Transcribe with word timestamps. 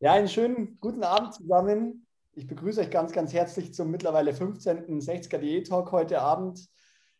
Ja, 0.00 0.12
einen 0.12 0.28
schönen 0.28 0.78
guten 0.80 1.02
Abend 1.02 1.34
zusammen. 1.34 2.06
Ich 2.34 2.46
begrüße 2.46 2.82
euch 2.82 2.90
ganz, 2.90 3.10
ganz 3.10 3.32
herzlich 3.32 3.74
zum 3.74 3.90
mittlerweile 3.90 4.32
15. 4.32 5.00
60er 5.00 5.38
Diät 5.38 5.66
Talk 5.66 5.90
heute 5.90 6.20
Abend. 6.20 6.68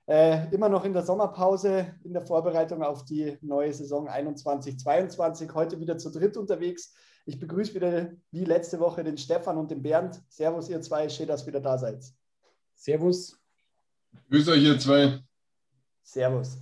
Äh, 0.07 0.48
immer 0.54 0.69
noch 0.69 0.85
in 0.85 0.93
der 0.93 1.03
Sommerpause, 1.03 1.96
in 2.04 2.12
der 2.12 2.22
Vorbereitung 2.22 2.85
auf 2.85 3.04
die 3.04 3.37
neue 3.41 3.72
Saison 3.75 4.09
21-22. 4.09 5.53
Heute 5.54 5.80
wieder 5.80 5.99
zu 5.99 6.11
dritt 6.11 6.37
unterwegs. 6.37 6.95
Ich 7.27 7.41
begrüße 7.41 7.75
wieder 7.75 8.12
wie 8.30 8.45
letzte 8.45 8.79
Woche 8.79 9.02
den 9.02 9.18
Stefan 9.18 9.58
und 9.58 9.72
den 9.72 9.82
Bernd. 9.82 10.22
Servus, 10.29 10.68
ihr 10.68 10.80
zwei. 10.80 11.08
Schön, 11.08 11.26
dass 11.26 11.42
ihr 11.42 11.48
wieder 11.48 11.60
da 11.60 11.79
seid. 11.79 12.04
Servus. 12.76 13.36
Grüß 14.30 14.48
euch, 14.50 14.62
ihr 14.62 14.79
zwei. 14.79 15.18
Servus. 16.04 16.56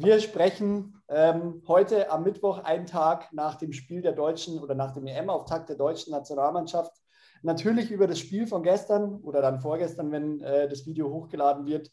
Wir 0.00 0.20
sprechen 0.20 1.02
ähm, 1.08 1.60
heute 1.66 2.12
am 2.12 2.22
Mittwoch, 2.22 2.62
einen 2.62 2.86
Tag 2.86 3.32
nach 3.32 3.56
dem 3.56 3.72
Spiel 3.72 4.00
der 4.00 4.12
Deutschen 4.12 4.60
oder 4.60 4.76
nach 4.76 4.92
dem 4.92 5.08
EM-Auftakt 5.08 5.68
der 5.68 5.74
deutschen 5.74 6.12
Nationalmannschaft, 6.12 6.92
natürlich 7.42 7.90
über 7.90 8.06
das 8.06 8.20
Spiel 8.20 8.46
von 8.46 8.62
gestern 8.62 9.16
oder 9.22 9.42
dann 9.42 9.58
vorgestern, 9.58 10.12
wenn 10.12 10.40
äh, 10.40 10.68
das 10.68 10.86
Video 10.86 11.10
hochgeladen 11.10 11.66
wird. 11.66 11.90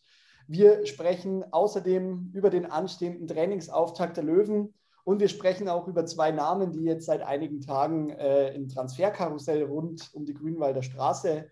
Wir 0.47 0.85
sprechen 0.85 1.51
außerdem 1.51 2.29
über 2.35 2.51
den 2.51 2.67
anstehenden 2.67 3.25
Trainingsauftakt 3.25 4.17
der 4.17 4.23
Löwen 4.23 4.75
und 5.03 5.19
wir 5.19 5.27
sprechen 5.27 5.67
auch 5.67 5.87
über 5.87 6.05
zwei 6.05 6.29
Namen, 6.29 6.73
die 6.73 6.83
jetzt 6.83 7.07
seit 7.07 7.23
einigen 7.23 7.61
Tagen 7.61 8.11
äh, 8.11 8.53
im 8.53 8.67
Transferkarussell 8.67 9.63
rund 9.63 10.11
um 10.13 10.25
die 10.25 10.35
Grünwalder 10.35 10.83
Straße 10.83 11.49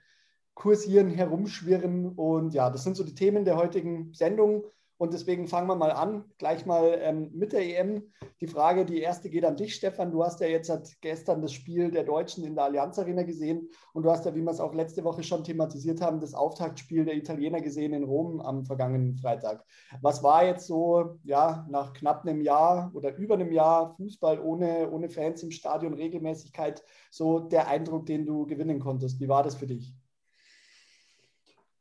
kursieren, 0.53 1.09
herumschwirren. 1.09 2.09
Und 2.09 2.53
ja, 2.53 2.69
das 2.69 2.83
sind 2.83 2.95
so 2.95 3.03
die 3.03 3.15
Themen 3.15 3.43
der 3.43 3.57
heutigen 3.57 4.13
Sendung. 4.13 4.65
Und 5.03 5.11
deswegen 5.11 5.49
fangen 5.49 5.67
wir 5.67 5.75
mal 5.75 5.91
an, 5.91 6.23
gleich 6.37 6.65
mal 6.65 6.97
ähm, 7.01 7.29
mit 7.33 7.51
der 7.51 7.59
EM. 7.59 8.03
Die 8.39 8.47
Frage, 8.47 8.85
die 8.85 9.01
erste 9.01 9.29
geht 9.29 9.43
an 9.43 9.57
dich, 9.57 9.75
Stefan. 9.75 10.13
Du 10.13 10.23
hast 10.23 10.39
ja 10.39 10.47
jetzt 10.47 10.71
gestern 11.01 11.41
das 11.41 11.51
Spiel 11.51 11.91
der 11.91 12.05
Deutschen 12.05 12.45
in 12.45 12.55
der 12.55 12.63
Allianz 12.63 12.97
Arena 12.97 13.23
gesehen 13.23 13.67
und 13.91 14.03
du 14.03 14.09
hast 14.09 14.23
ja, 14.25 14.33
wie 14.33 14.41
wir 14.41 14.51
es 14.51 14.61
auch 14.61 14.73
letzte 14.73 15.03
Woche 15.03 15.21
schon 15.21 15.43
thematisiert 15.43 15.99
haben, 15.99 16.21
das 16.21 16.33
Auftaktspiel 16.33 17.03
der 17.03 17.17
Italiener 17.17 17.59
gesehen 17.59 17.91
in 17.91 18.05
Rom 18.05 18.39
am 18.39 18.63
vergangenen 18.63 19.17
Freitag. 19.17 19.65
Was 19.99 20.23
war 20.23 20.45
jetzt 20.45 20.67
so, 20.67 21.19
ja, 21.25 21.67
nach 21.69 21.91
knapp 21.91 22.25
einem 22.25 22.39
Jahr 22.39 22.89
oder 22.93 23.13
über 23.17 23.33
einem 23.33 23.51
Jahr 23.51 23.95
Fußball 23.97 24.39
ohne, 24.39 24.89
ohne 24.89 25.09
Fans 25.09 25.43
im 25.43 25.51
Stadion, 25.51 25.95
Regelmäßigkeit, 25.95 26.81
so 27.11 27.39
der 27.39 27.67
Eindruck, 27.67 28.05
den 28.05 28.25
du 28.25 28.45
gewinnen 28.45 28.79
konntest? 28.79 29.19
Wie 29.19 29.27
war 29.27 29.43
das 29.43 29.55
für 29.55 29.67
dich? 29.67 29.93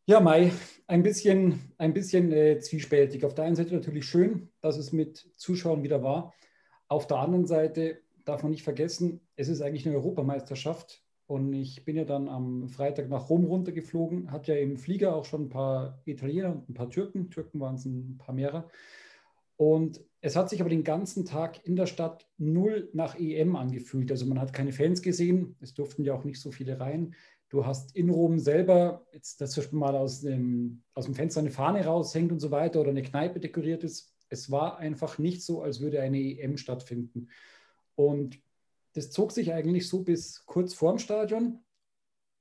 Ja, 0.05 0.19
Mai, 0.19 0.51
ein 0.93 1.03
bisschen, 1.03 1.73
ein 1.79 1.95
bisschen 1.95 2.33
äh, 2.33 2.59
zwiespältig. 2.59 3.25
Auf 3.25 3.33
der 3.33 3.47
einen 3.47 3.57
Seite 3.57 3.73
natürlich 3.73 4.05
schön, 4.05 4.51
dass 4.61 4.77
es 4.77 4.93
mit 4.93 5.27
Zuschauern 5.39 5.83
wieder 5.83 6.03
war. 6.03 6.35
Auf 6.87 7.07
der 7.07 7.17
anderen 7.17 7.47
Seite 7.47 8.03
darf 8.27 8.43
man 8.43 8.53
nicht 8.53 8.63
vergessen, 8.63 9.23
es 9.35 9.49
ist 9.49 9.63
eigentlich 9.63 9.87
eine 9.87 9.97
Europameisterschaft. 9.97 11.03
Und 11.27 11.55
ich 11.55 11.87
bin 11.87 11.97
ja 11.97 12.05
dann 12.05 12.29
am 12.29 12.69
Freitag 12.69 13.09
nach 13.09 13.31
Rom 13.31 13.47
runtergeflogen, 13.47 14.31
hat 14.31 14.49
ja 14.49 14.55
im 14.57 14.77
Flieger 14.77 15.17
auch 15.17 15.25
schon 15.25 15.45
ein 15.45 15.49
paar 15.49 16.03
Italiener 16.05 16.51
und 16.53 16.69
ein 16.69 16.75
paar 16.75 16.91
Türken. 16.91 17.31
Türken 17.31 17.59
waren 17.59 17.77
es 17.77 17.87
ein 17.87 18.19
paar 18.19 18.35
mehrere. 18.35 18.69
Und 19.57 20.03
es 20.21 20.37
hat 20.37 20.51
sich 20.51 20.61
aber 20.61 20.69
den 20.69 20.85
ganzen 20.85 21.25
Tag 21.25 21.67
in 21.67 21.75
der 21.75 21.87
Stadt 21.87 22.29
null 22.37 22.91
nach 22.93 23.19
EM 23.19 23.57
angefühlt. 23.57 24.11
Also 24.11 24.27
man 24.27 24.39
hat 24.39 24.53
keine 24.53 24.73
Fans 24.73 25.01
gesehen, 25.01 25.57
es 25.61 25.73
durften 25.73 26.05
ja 26.05 26.13
auch 26.13 26.25
nicht 26.25 26.41
so 26.41 26.51
viele 26.51 26.81
rein. 26.81 27.15
Du 27.53 27.67
hast 27.67 27.95
in 27.95 28.09
Rom 28.09 28.39
selber, 28.39 29.07
jetzt, 29.13 29.43
dass 29.43 29.51
zum 29.51 29.61
Beispiel 29.61 29.79
mal 29.79 29.95
aus 29.95 30.23
dem, 30.23 30.83
aus 30.95 31.05
dem 31.05 31.15
Fenster 31.15 31.41
eine 31.41 31.51
Fahne 31.51 31.85
raushängt 31.85 32.33
und 32.33 32.41
so 32.41 32.51
weiter 32.51 32.81
oder 32.81 32.89
eine 32.89 33.03
Kneipe 33.03 33.41
dekoriert 33.41 33.85
ist. 33.85 34.17
Es 34.31 34.51
war 34.51 34.79
einfach 34.79 35.19
nicht 35.19 35.43
so, 35.43 35.61
als 35.61 35.83
würde 35.83 36.01
eine 36.01 36.19
EM 36.19 36.57
stattfinden. 36.57 37.29
Und 37.95 38.41
das 38.95 39.11
zog 39.11 39.33
sich 39.33 39.53
eigentlich 39.53 39.87
so 39.87 40.03
bis 40.03 40.47
kurz 40.47 40.73
vorm 40.73 40.99
Stadion. 40.99 41.59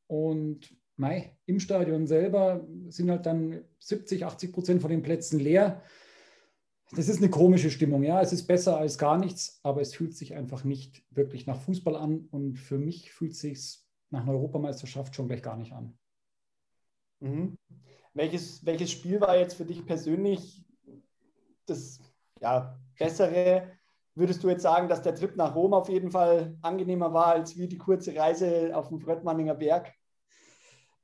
Und 0.07 0.73
mei, 0.95 1.35
im 1.45 1.59
Stadion 1.59 2.07
selber 2.07 2.65
sind 2.87 3.11
halt 3.11 3.25
dann 3.25 3.65
70, 3.79 4.23
80 4.23 4.53
Prozent 4.53 4.81
von 4.81 4.91
den 4.91 5.03
Plätzen 5.03 5.41
leer. 5.41 5.83
Das 6.95 7.09
ist 7.09 7.17
eine 7.17 7.29
komische 7.29 7.69
Stimmung. 7.69 8.03
Ja, 8.03 8.21
es 8.21 8.31
ist 8.31 8.47
besser 8.47 8.77
als 8.77 8.97
gar 8.97 9.17
nichts, 9.17 9.59
aber 9.61 9.81
es 9.81 9.93
fühlt 9.93 10.15
sich 10.15 10.35
einfach 10.35 10.63
nicht 10.63 11.03
wirklich 11.09 11.47
nach 11.47 11.59
Fußball 11.59 11.97
an. 11.97 12.29
Und 12.31 12.59
für 12.59 12.77
mich 12.77 13.11
fühlt 13.11 13.33
es 13.33 13.39
sich 13.39 13.90
nach 14.11 14.21
einer 14.21 14.33
Europameisterschaft 14.33 15.15
schon 15.15 15.27
gleich 15.27 15.41
gar 15.41 15.57
nicht 15.57 15.71
an. 15.73 15.97
Mhm. 17.19 17.57
Welches, 18.13 18.65
welches 18.65 18.91
Spiel 18.91 19.21
war 19.21 19.37
jetzt 19.37 19.55
für 19.55 19.65
dich 19.65 19.85
persönlich 19.85 20.63
das 21.65 21.99
ja, 22.41 22.77
bessere? 22.97 23.71
Würdest 24.13 24.43
du 24.43 24.49
jetzt 24.49 24.63
sagen, 24.63 24.89
dass 24.89 25.01
der 25.01 25.15
Trip 25.15 25.35
nach 25.37 25.55
Rom 25.55 25.73
auf 25.73 25.87
jeden 25.87 26.11
Fall 26.11 26.57
angenehmer 26.61 27.13
war 27.13 27.27
als 27.27 27.57
wie 27.57 27.67
die 27.67 27.77
kurze 27.77 28.15
Reise 28.15 28.75
auf 28.75 28.89
dem 28.89 28.99
Fröttmanninger 28.99 29.55
Berg? 29.55 29.93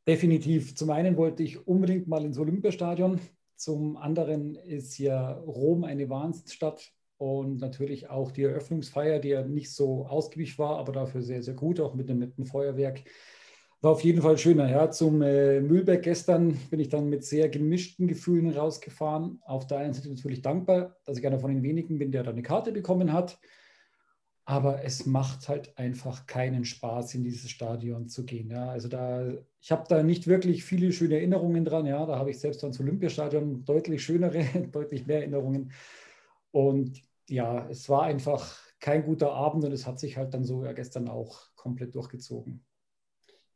Definitiv. 0.05 0.75
Zum 0.75 0.89
einen 0.89 1.15
wollte 1.15 1.43
ich 1.43 1.65
unbedingt 1.67 2.07
mal 2.07 2.25
ins 2.25 2.37
Olympiastadion. 2.37 3.19
Zum 3.55 3.95
anderen 3.97 4.55
ist 4.55 4.97
ja 4.97 5.31
Rom 5.31 5.83
eine 5.85 6.09
Wahnsinnsstadt 6.09 6.93
und 7.17 7.59
natürlich 7.59 8.09
auch 8.09 8.31
die 8.31 8.43
Eröffnungsfeier, 8.43 9.19
die 9.19 9.29
ja 9.29 9.43
nicht 9.43 9.71
so 9.73 10.05
ausgiebig 10.05 10.59
war, 10.59 10.77
aber 10.77 10.91
dafür 10.91 11.21
sehr, 11.21 11.41
sehr 11.41 11.55
gut, 11.55 11.79
auch 11.79 11.95
mit 11.95 12.09
dem 12.09 12.19
netten 12.19 12.45
Feuerwerk. 12.45 13.03
War 13.81 13.91
auf 13.91 14.03
jeden 14.03 14.21
Fall 14.23 14.37
schöner. 14.37 14.69
Ja. 14.69 14.89
Zum 14.89 15.21
äh, 15.21 15.61
Mühlberg 15.61 16.01
gestern 16.01 16.57
bin 16.71 16.79
ich 16.79 16.89
dann 16.89 17.09
mit 17.09 17.23
sehr 17.23 17.47
gemischten 17.47 18.07
Gefühlen 18.07 18.51
rausgefahren. 18.51 19.39
Auf 19.45 19.67
der 19.67 19.79
einen 19.79 19.93
Seite 19.93 20.09
natürlich 20.09 20.41
dankbar, 20.41 20.97
dass 21.05 21.19
ich 21.19 21.27
einer 21.27 21.39
von 21.39 21.53
den 21.53 21.61
wenigen 21.61 21.99
bin, 21.99 22.11
der 22.11 22.23
da 22.23 22.31
eine 22.31 22.41
Karte 22.41 22.71
bekommen 22.71 23.13
hat. 23.13 23.39
Aber 24.45 24.83
es 24.83 25.05
macht 25.05 25.47
halt 25.49 25.77
einfach 25.77 26.25
keinen 26.25 26.65
Spaß, 26.65 27.15
in 27.15 27.23
dieses 27.23 27.51
Stadion 27.51 28.07
zu 28.07 28.25
gehen. 28.25 28.49
Ja. 28.49 28.69
Also 28.69 28.87
da, 28.87 29.31
ich 29.61 29.71
habe 29.71 29.83
da 29.87 30.01
nicht 30.01 30.25
wirklich 30.25 30.63
viele 30.63 30.91
schöne 30.91 31.15
Erinnerungen 31.15 31.63
dran. 31.63 31.85
Ja. 31.85 32.05
Da 32.07 32.17
habe 32.17 32.31
ich 32.31 32.39
selbst 32.39 32.63
ans 32.63 32.79
Olympiastadion 32.79 33.63
deutlich 33.63 34.03
schönere, 34.03 34.43
deutlich 34.71 35.05
mehr 35.05 35.19
Erinnerungen. 35.19 35.71
Und 36.51 37.06
ja, 37.29 37.67
es 37.69 37.89
war 37.89 38.03
einfach 38.03 38.55
kein 38.79 39.03
guter 39.03 39.33
Abend 39.33 39.65
und 39.65 39.71
es 39.71 39.87
hat 39.87 39.99
sich 39.99 40.17
halt 40.17 40.33
dann 40.33 40.43
so 40.43 40.63
ja 40.63 40.73
gestern 40.73 41.09
auch 41.09 41.47
komplett 41.55 41.95
durchgezogen. 41.95 42.65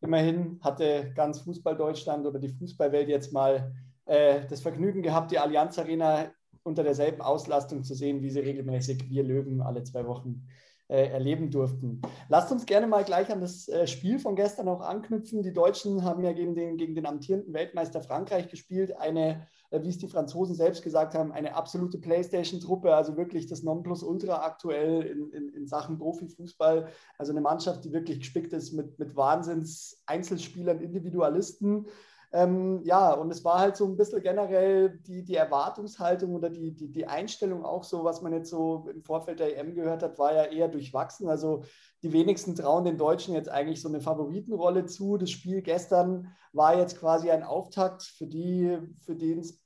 Immerhin 0.02 0.60
hatte 0.62 1.12
ganz 1.16 1.42
Fußball 1.42 1.78
Deutschland 1.78 2.26
oder 2.26 2.40
die 2.40 2.50
Fußballwelt 2.50 3.08
jetzt 3.08 3.32
mal 3.32 3.74
äh, 4.06 4.46
das 4.48 4.62
Vergnügen 4.62 5.04
gehabt, 5.04 5.32
die 5.32 5.38
Allianz 5.38 5.78
Arena 5.78 6.32
unter 6.64 6.84
derselben 6.84 7.22
Auslastung 7.22 7.84
zu 7.84 7.94
sehen, 7.94 8.22
wie 8.22 8.30
sie 8.30 8.40
regelmäßig 8.40 9.10
wir 9.10 9.24
Löwen 9.24 9.62
alle 9.62 9.84
zwei 9.84 10.06
Wochen 10.08 10.48
äh, 10.92 11.08
erleben 11.08 11.50
durften. 11.50 12.02
Lasst 12.28 12.52
uns 12.52 12.66
gerne 12.66 12.86
mal 12.86 13.06
gleich 13.06 13.32
an 13.32 13.40
das 13.40 13.70
äh, 13.70 13.88
Spiel 13.88 14.20
von 14.20 14.36
gestern 14.36 14.68
auch 14.68 14.82
anknüpfen. 14.82 15.42
Die 15.42 15.54
Deutschen 15.54 16.04
haben 16.04 16.22
ja 16.22 16.34
gegen 16.34 16.54
den, 16.54 16.76
gegen 16.76 16.96
den 16.96 17.06
amtierenden 17.06 17.54
Weltmeister 17.54 18.02
Frankreich 18.02 18.50
gespielt. 18.50 18.98
Eine, 18.98 19.48
äh, 19.70 19.82
wie 19.84 19.88
es 19.88 20.00
die 20.00 20.10
Franzosen 20.10 20.54
selbst 20.54 20.84
gesagt 20.84 21.16
haben, 21.16 21.32
eine 21.32 21.56
absolute 21.56 21.98
Playstation-Truppe, 21.98 22.94
also 22.94 23.16
wirklich 23.16 23.48
das 23.48 23.64
Nonplusultra 23.64 24.44
aktuell 24.44 25.04
in, 25.04 25.32
in, 25.32 25.54
in 25.54 25.66
Sachen 25.66 25.98
Profifußball. 25.98 26.90
Also 27.18 27.32
eine 27.32 27.42
Mannschaft, 27.42 27.86
die 27.86 27.94
wirklich 27.94 28.20
gespickt 28.20 28.52
ist 28.52 28.74
mit, 28.74 29.00
mit 29.00 29.16
Wahnsinns-Einzelspielern, 29.16 30.82
Individualisten. 30.82 31.88
Ähm, 32.34 32.82
ja, 32.84 33.14
und 33.14 33.30
es 33.30 33.44
war 33.44 33.60
halt 33.60 33.76
so 33.76 33.86
ein 33.86 33.98
bisschen 33.98 34.22
generell 34.22 34.98
die, 35.00 35.24
die 35.24 35.36
Erwartungshaltung 35.36 36.34
oder 36.34 36.50
die, 36.50 36.72
die, 36.72 36.90
die 36.90 37.06
Einstellung 37.06 37.66
auch 37.66 37.84
so, 37.84 38.06
was 38.06 38.22
man 38.22 38.32
jetzt 38.32 38.50
so 38.50 38.88
im 38.90 39.04
Vorfeld 39.04 39.40
der 39.40 39.58
EM 39.58 39.76
gehört 39.76 40.02
hat, 40.02 40.18
war 40.18 40.34
ja 40.34 40.46
eher 40.46 40.70
durchwachsen. 40.70 41.28
Also 41.28 41.64
die 42.04 42.14
wenigsten 42.14 42.56
trauen 42.56 42.86
den 42.86 42.98
Deutschen 42.98 43.34
jetzt 43.34 43.50
eigentlich 43.50 43.82
so 43.82 43.90
eine 43.90 44.00
Favoritenrolle 44.00 44.86
zu. 44.86 45.18
Das 45.18 45.30
Spiel 45.30 45.62
gestern 45.62 46.34
war 46.54 46.78
jetzt 46.78 46.98
quasi 46.98 47.30
ein 47.30 47.44
Auftakt, 47.44 48.04
für, 48.04 48.28
die, 48.28 48.78
für 49.06 49.16
den 49.16 49.40
es 49.40 49.62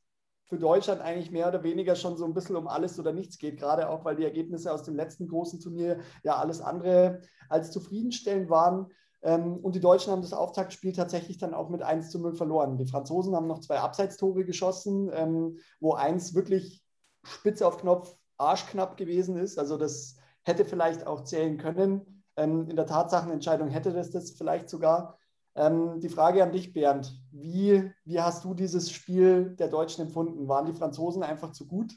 für 0.48 0.58
Deutschland 0.58 1.02
eigentlich 1.02 1.32
mehr 1.32 1.48
oder 1.48 1.64
weniger 1.64 1.96
schon 1.96 2.18
so 2.18 2.26
ein 2.26 2.34
bisschen 2.34 2.56
um 2.56 2.68
alles 2.68 3.00
oder 3.00 3.12
nichts 3.12 3.38
geht, 3.38 3.58
gerade 3.58 3.90
auch 3.90 4.06
weil 4.06 4.16
die 4.16 4.24
Ergebnisse 4.24 4.72
aus 4.72 4.84
dem 4.84 4.96
letzten 4.96 5.28
großen 5.28 5.60
Turnier 5.60 6.00
ja 6.24 6.36
alles 6.36 6.62
andere 6.62 7.22
als 7.50 7.72
zufriedenstellend 7.72 8.50
waren. 8.50 8.92
Ähm, 9.26 9.58
und 9.58 9.74
die 9.74 9.80
Deutschen 9.80 10.12
haben 10.12 10.22
das 10.22 10.34
Auftaktspiel 10.34 10.94
tatsächlich 10.94 11.40
dann 11.40 11.56
auch 11.56 11.70
mit 11.70 11.82
1 11.82 12.12
zu 12.12 12.20
0 12.20 12.36
verloren. 12.36 12.78
Die 12.78 12.86
Franzosen 12.86 13.36
haben 13.36 13.48
noch 13.48 13.60
zwei 13.60 13.80
Abseitstore 13.80 14.46
geschossen, 14.46 15.10
ähm, 15.12 15.58
wo 15.80 15.96
eins 15.96 16.36
wirklich 16.36 16.84
spitz 17.24 17.64
auf 17.64 17.78
Knopf 17.78 18.16
arschknapp 18.38 18.98
gewesen 18.98 19.36
ist. 19.38 19.58
Also 19.58 19.78
das 19.78 20.18
hätte 20.44 20.64
vielleicht 20.64 21.08
auch 21.08 21.24
zählen 21.24 21.58
können. 21.58 22.24
Ähm, 22.38 22.70
in 22.70 22.76
der 22.76 22.86
Tatsachenentscheidung 22.86 23.70
hätte 23.70 23.92
das 23.92 24.12
das 24.12 24.32
vielleicht 24.32 24.70
sogar. 24.70 25.18
die 25.58 26.10
Frage 26.10 26.44
an 26.44 26.52
dich, 26.52 26.74
Bernd, 26.74 27.18
wie, 27.32 27.90
wie 28.04 28.20
hast 28.20 28.44
du 28.44 28.54
dieses 28.54 28.92
Spiel 28.92 29.56
der 29.56 29.70
Deutschen 29.70 30.02
empfunden? 30.06 30.50
Waren 30.50 30.66
die 30.66 30.74
Franzosen 30.74 31.24
einfach 31.24 31.54
zu 31.54 31.66
gut? 31.66 31.96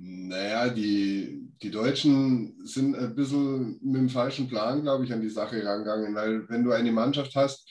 Naja, 0.00 0.68
die, 0.68 1.50
die 1.60 1.70
Deutschen 1.70 2.64
sind 2.64 2.94
ein 2.94 3.16
bisschen 3.16 3.80
mit 3.82 3.96
dem 3.96 4.08
falschen 4.08 4.46
Plan, 4.46 4.82
glaube 4.82 5.04
ich, 5.04 5.12
an 5.12 5.20
die 5.20 5.28
Sache 5.28 5.64
rangegangen, 5.64 6.14
weil 6.14 6.48
wenn 6.48 6.62
du 6.62 6.70
eine 6.70 6.92
Mannschaft 6.92 7.34
hast, 7.34 7.68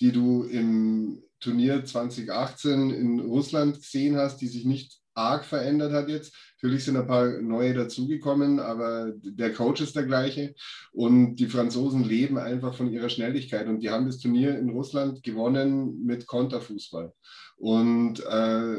die 0.00 0.12
du 0.12 0.44
im 0.44 1.22
Turnier 1.40 1.82
2018 1.82 2.90
in 2.90 3.20
Russland 3.20 3.76
gesehen 3.76 4.16
hast, 4.16 4.42
die 4.42 4.48
sich 4.48 4.66
nicht 4.66 5.00
arg 5.14 5.44
verändert 5.44 5.92
hat 5.92 6.08
jetzt. 6.08 6.34
Natürlich 6.60 6.84
sind 6.84 6.96
ein 6.96 7.06
paar 7.06 7.40
neue 7.40 7.74
dazugekommen, 7.74 8.60
aber 8.60 9.12
der 9.22 9.52
Coach 9.52 9.80
ist 9.80 9.96
der 9.96 10.04
gleiche. 10.04 10.54
Und 10.92 11.36
die 11.36 11.46
Franzosen 11.46 12.04
leben 12.04 12.38
einfach 12.38 12.74
von 12.74 12.90
ihrer 12.92 13.08
Schnelligkeit. 13.08 13.66
Und 13.66 13.80
die 13.80 13.90
haben 13.90 14.06
das 14.06 14.18
Turnier 14.18 14.58
in 14.58 14.70
Russland 14.70 15.22
gewonnen 15.22 16.04
mit 16.04 16.26
Konterfußball. 16.26 17.12
Und 17.56 18.20
äh, 18.20 18.76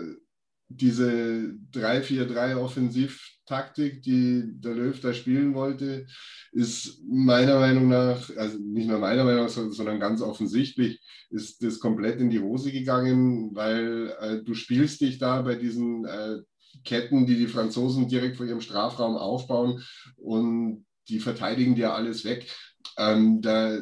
diese 0.77 1.55
3-4-3 1.73 2.55
Offensivtaktik, 2.57 4.01
die 4.01 4.43
der 4.53 4.73
Löw 4.73 4.99
da 4.99 5.13
spielen 5.13 5.53
wollte, 5.53 6.05
ist 6.51 7.01
meiner 7.07 7.59
Meinung 7.59 7.89
nach, 7.89 8.29
also 8.37 8.57
nicht 8.59 8.87
nur 8.87 8.99
meiner 8.99 9.23
Meinung 9.23 9.45
nach, 9.45 9.49
sondern 9.49 9.99
ganz 9.99 10.21
offensichtlich, 10.21 11.01
ist 11.29 11.63
das 11.63 11.79
komplett 11.79 12.19
in 12.19 12.29
die 12.29 12.39
Hose 12.39 12.71
gegangen, 12.71 13.55
weil 13.55 14.13
äh, 14.19 14.43
du 14.43 14.53
spielst 14.53 15.01
dich 15.01 15.17
da 15.17 15.41
bei 15.41 15.55
diesen 15.55 16.05
äh, 16.05 16.37
Ketten, 16.83 17.25
die 17.25 17.35
die 17.35 17.47
Franzosen 17.47 18.07
direkt 18.07 18.37
vor 18.37 18.45
ihrem 18.45 18.61
Strafraum 18.61 19.15
aufbauen 19.15 19.83
und 20.17 20.85
die 21.07 21.19
verteidigen 21.19 21.75
dir 21.75 21.93
alles 21.93 22.23
weg. 22.25 22.49
Ähm, 22.97 23.41
da, 23.41 23.79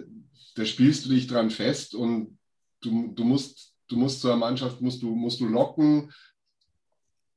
da 0.55 0.65
spielst 0.65 1.05
du 1.05 1.09
dich 1.09 1.27
dran 1.27 1.49
fest 1.49 1.95
und 1.95 2.37
du, 2.81 3.13
du 3.13 3.23
musst 3.23 3.71
du 3.91 3.97
musst 3.97 4.21
zur 4.21 4.35
Mannschaft 4.35 4.81
musst 4.81 5.01
du, 5.01 5.13
musst 5.15 5.39
du 5.39 5.47
locken, 5.47 6.11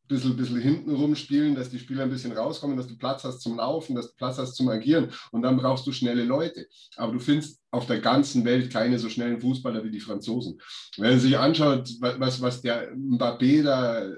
bisschen, 0.08 0.36
bisschen 0.36 0.60
hinten 0.60 0.94
rumspielen, 0.94 1.54
dass 1.54 1.70
die 1.70 1.78
Spieler 1.78 2.04
ein 2.04 2.10
bisschen 2.10 2.32
rauskommen, 2.32 2.76
dass 2.76 2.88
du 2.88 2.96
Platz 2.96 3.24
hast 3.24 3.40
zum 3.40 3.56
Laufen, 3.56 3.94
dass 3.94 4.08
du 4.08 4.16
Platz 4.16 4.38
hast 4.38 4.54
zum 4.54 4.68
Agieren 4.68 5.10
und 5.30 5.42
dann 5.42 5.56
brauchst 5.56 5.86
du 5.86 5.92
schnelle 5.92 6.24
Leute. 6.24 6.66
Aber 6.96 7.12
du 7.12 7.18
findest 7.18 7.60
auf 7.70 7.86
der 7.86 8.00
ganzen 8.00 8.44
Welt 8.44 8.72
keine 8.72 8.98
so 8.98 9.08
schnellen 9.08 9.40
Fußballer 9.40 9.82
wie 9.84 9.90
die 9.90 10.00
Franzosen. 10.00 10.60
Wenn 10.96 11.10
man 11.10 11.20
sich 11.20 11.38
anschaut, 11.38 11.88
was, 12.00 12.40
was 12.40 12.62
der 12.62 12.94
Mbappé 12.94 13.62
da 13.62 14.10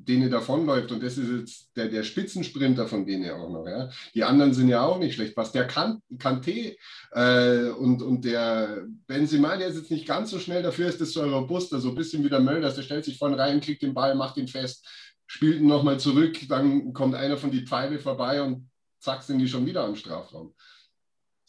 denen 0.00 0.30
davonläuft 0.30 0.92
und 0.92 1.02
das 1.02 1.18
ist 1.18 1.28
jetzt 1.28 1.76
der, 1.76 1.88
der 1.88 2.04
Spitzensprinter 2.04 2.86
von 2.86 3.04
denen 3.04 3.28
auch 3.32 3.50
noch. 3.50 3.66
Ja. 3.66 3.90
Die 4.14 4.22
anderen 4.22 4.54
sind 4.54 4.68
ja 4.68 4.82
auch 4.82 4.98
nicht 4.98 5.14
schlecht. 5.14 5.36
Was 5.36 5.50
der 5.50 5.66
kan 5.66 6.00
Kanté 6.18 6.76
äh, 7.10 7.70
und, 7.70 8.00
und 8.02 8.24
der 8.24 8.86
Benzema, 9.08 9.56
der 9.56 9.68
ist 9.68 9.76
jetzt 9.76 9.90
nicht 9.90 10.06
ganz 10.06 10.30
so 10.30 10.38
schnell, 10.38 10.62
dafür 10.62 10.88
ist 10.88 11.00
das 11.00 11.12
so 11.12 11.22
robuster, 11.24 11.80
so 11.80 11.88
ein 11.88 11.96
bisschen 11.96 12.22
wie 12.22 12.28
der 12.28 12.38
Mölders, 12.38 12.76
der 12.76 12.82
stellt 12.82 13.04
sich 13.04 13.18
vorne 13.18 13.38
rein, 13.38 13.60
kriegt 13.60 13.82
den 13.82 13.92
Ball, 13.92 14.14
macht 14.14 14.36
ihn 14.36 14.46
fest 14.46 14.86
spielt 15.28 15.60
ihn 15.60 15.68
nochmal 15.68 16.00
zurück, 16.00 16.36
dann 16.48 16.92
kommt 16.92 17.14
einer 17.14 17.36
von 17.36 17.52
die 17.52 17.64
Pfeile 17.64 18.00
vorbei 18.00 18.42
und 18.42 18.68
zack, 18.98 19.22
sind 19.22 19.38
die 19.38 19.46
schon 19.46 19.66
wieder 19.66 19.84
am 19.84 19.94
Strafraum. 19.94 20.54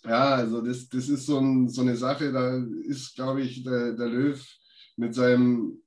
Ja, 0.06 0.36
also 0.36 0.62
das, 0.62 0.88
das 0.88 1.10
ist 1.10 1.26
so, 1.26 1.40
ein, 1.40 1.68
so 1.68 1.81
eine 1.81 1.96
Sache, 1.96 2.31
da 2.31 2.64
ist, 2.88 3.16
glaube 3.16 3.42
ich, 3.42 3.64
der, 3.64 3.94
der 3.94 4.08
Löw 4.08 4.46
mit 4.98 5.16
seinem 5.16 5.81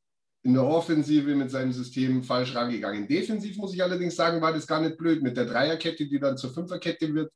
in 0.44 0.54
der 0.54 0.64
Offensive 0.64 1.36
mit 1.36 1.52
seinem 1.52 1.72
System 1.72 2.24
falsch 2.24 2.54
rangegangen. 2.56 3.06
Defensiv 3.06 3.56
muss 3.58 3.74
ich 3.74 3.82
allerdings 3.82 4.16
sagen, 4.16 4.40
war 4.40 4.52
das 4.52 4.66
gar 4.66 4.80
nicht 4.80 4.98
blöd. 4.98 5.22
Mit 5.22 5.36
der 5.36 5.44
Dreierkette, 5.44 6.06
die 6.06 6.18
dann 6.18 6.36
zur 6.36 6.52
Fünferkette 6.52 7.14
wird, 7.14 7.32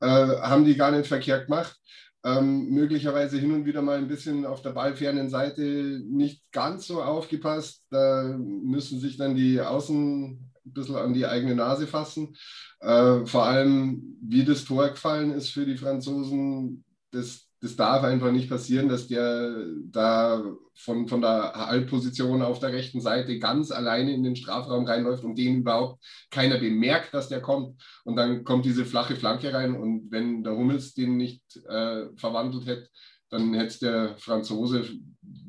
äh, 0.00 0.06
haben 0.06 0.64
die 0.64 0.74
gar 0.74 0.90
nicht 0.90 1.06
verkehrt 1.06 1.48
gemacht 1.48 1.78
ähm, 2.26 2.70
möglicherweise 2.70 3.38
hin 3.38 3.52
und 3.52 3.66
wieder 3.66 3.82
mal 3.82 3.98
ein 3.98 4.08
bisschen 4.08 4.46
auf 4.46 4.60
der 4.60 4.70
ballfernen 4.70 5.30
Seite 5.30 5.62
nicht 6.04 6.42
ganz 6.50 6.88
so 6.88 7.00
aufgepasst. 7.00 7.84
Da 7.90 8.36
müssen 8.36 8.98
sich 8.98 9.16
dann 9.16 9.36
die 9.36 9.60
Außen 9.60 10.32
ein 10.32 10.72
bisschen 10.72 10.96
an 10.96 11.14
die 11.14 11.24
eigene 11.24 11.54
Nase 11.54 11.86
fassen. 11.86 12.34
Äh, 12.80 13.24
vor 13.26 13.44
allem, 13.44 14.18
wie 14.20 14.44
das 14.44 14.64
Tor 14.64 14.88
gefallen 14.88 15.30
ist 15.30 15.50
für 15.50 15.64
die 15.66 15.76
Franzosen, 15.76 16.84
das 17.12 17.45
das 17.66 17.74
darf 17.74 18.04
einfach 18.04 18.30
nicht 18.30 18.48
passieren, 18.48 18.88
dass 18.88 19.08
der 19.08 19.66
da 19.90 20.40
von, 20.74 21.08
von 21.08 21.20
der 21.20 21.52
Halbposition 21.52 22.42
auf 22.42 22.60
der 22.60 22.72
rechten 22.72 23.00
Seite 23.00 23.40
ganz 23.40 23.72
alleine 23.72 24.14
in 24.14 24.22
den 24.22 24.36
Strafraum 24.36 24.84
reinläuft 24.84 25.24
und 25.24 25.36
den 25.36 25.58
überhaupt 25.58 26.00
keiner 26.30 26.58
bemerkt, 26.58 27.12
dass 27.12 27.28
der 27.28 27.40
kommt. 27.40 27.82
Und 28.04 28.14
dann 28.14 28.44
kommt 28.44 28.66
diese 28.66 28.84
flache 28.84 29.16
Flanke 29.16 29.52
rein 29.52 29.74
und 29.74 30.12
wenn 30.12 30.44
der 30.44 30.54
Hummels 30.56 30.94
den 30.94 31.16
nicht 31.16 31.42
äh, 31.68 32.06
verwandelt 32.16 32.66
hätte, 32.66 32.88
dann 33.30 33.52
hätte 33.54 33.80
der 33.80 34.16
Franzose, 34.18 34.84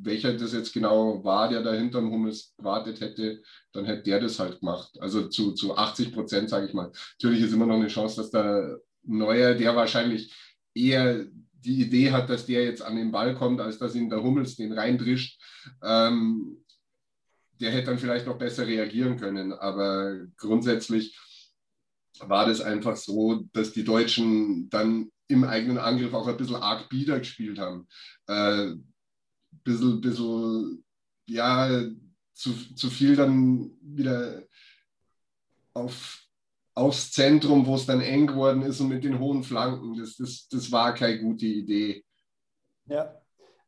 welcher 0.02 0.34
das 0.34 0.54
jetzt 0.54 0.74
genau 0.74 1.24
war, 1.24 1.50
der 1.50 1.62
da 1.62 1.74
hinterm 1.74 2.12
Hummels 2.12 2.56
gewartet 2.58 3.00
hätte, 3.00 3.44
dann 3.74 3.86
hätte 3.86 4.04
der 4.04 4.22
das 4.22 4.40
halt 4.40 4.60
gemacht. 4.62 4.90
Also 5.00 5.28
zu, 5.28 5.52
zu 5.54 5.78
80 5.78 6.14
Prozent, 6.14 6.50
sage 6.50 6.66
ich 6.66 6.74
mal. 6.74 6.92
Natürlich 7.22 7.44
ist 7.44 7.54
immer 7.54 7.68
noch 7.68 7.75
eine 7.75 7.90
Chance, 7.90 8.22
dass 8.22 8.31
der 8.31 8.80
Neuer, 9.04 9.54
der 9.54 9.75
wahrscheinlich 9.75 10.34
eher 10.74 11.28
die 11.68 11.81
Idee 11.81 12.12
hat, 12.12 12.30
dass 12.30 12.46
der 12.46 12.64
jetzt 12.64 12.81
an 12.81 12.96
den 12.96 13.12
Ball 13.12 13.36
kommt, 13.36 13.60
als 13.60 13.78
dass 13.78 13.94
ihn 13.94 14.10
der 14.10 14.24
Hummels 14.24 14.56
den 14.56 14.72
reindrischt. 14.72 15.42
Ähm, 15.84 16.64
der 17.60 17.72
hätte 17.72 17.88
dann 17.88 18.00
vielleicht 18.00 18.25
noch 18.25 18.38
besser 18.38 18.66
reagieren 18.66 19.18
können. 19.18 19.52
Aber 19.52 20.16
grundsätzlich 20.38 21.18
war 22.19 22.48
das 22.48 22.62
einfach 22.62 22.96
so, 22.96 23.48
dass 23.52 23.74
die 23.74 23.84
Deutschen 23.84 24.69
dann 24.69 25.12
im 25.28 25.44
eigenen 25.44 25.78
Angriff 25.78 26.14
auch 26.14 26.28
ein 26.28 26.38
bisschen 26.38 26.56
arg 26.56 26.88
bieder 26.90 27.19
gespielt 27.19 27.60
haben. 27.60 27.88
Äh, 28.28 28.75
bisschen, 29.64 30.00
bisschen, 30.00 30.86
ja, 31.28 31.84
zu, 32.34 32.54
zu 32.75 32.90
viel 32.90 33.16
dann 33.16 33.72
wieder 33.81 34.44
auf 35.74 36.26
aufs 36.77 37.12
Zentrum, 37.12 37.65
wo 37.65 37.75
es 37.75 37.88
dann 37.88 38.01
eng 38.01 38.27
geworden 38.27 38.62
ist 38.62 38.79
und 38.79 38.89
mit 38.89 39.03
den 39.03 39.19
hohen 39.19 39.44
Flanken. 39.44 39.97
Das, 39.97 40.15
das, 40.15 40.47
das 40.50 40.71
war 40.71 40.94
keine 40.94 41.19
gute 41.19 41.47
Idee. 41.47 42.03
Ja, 42.85 43.19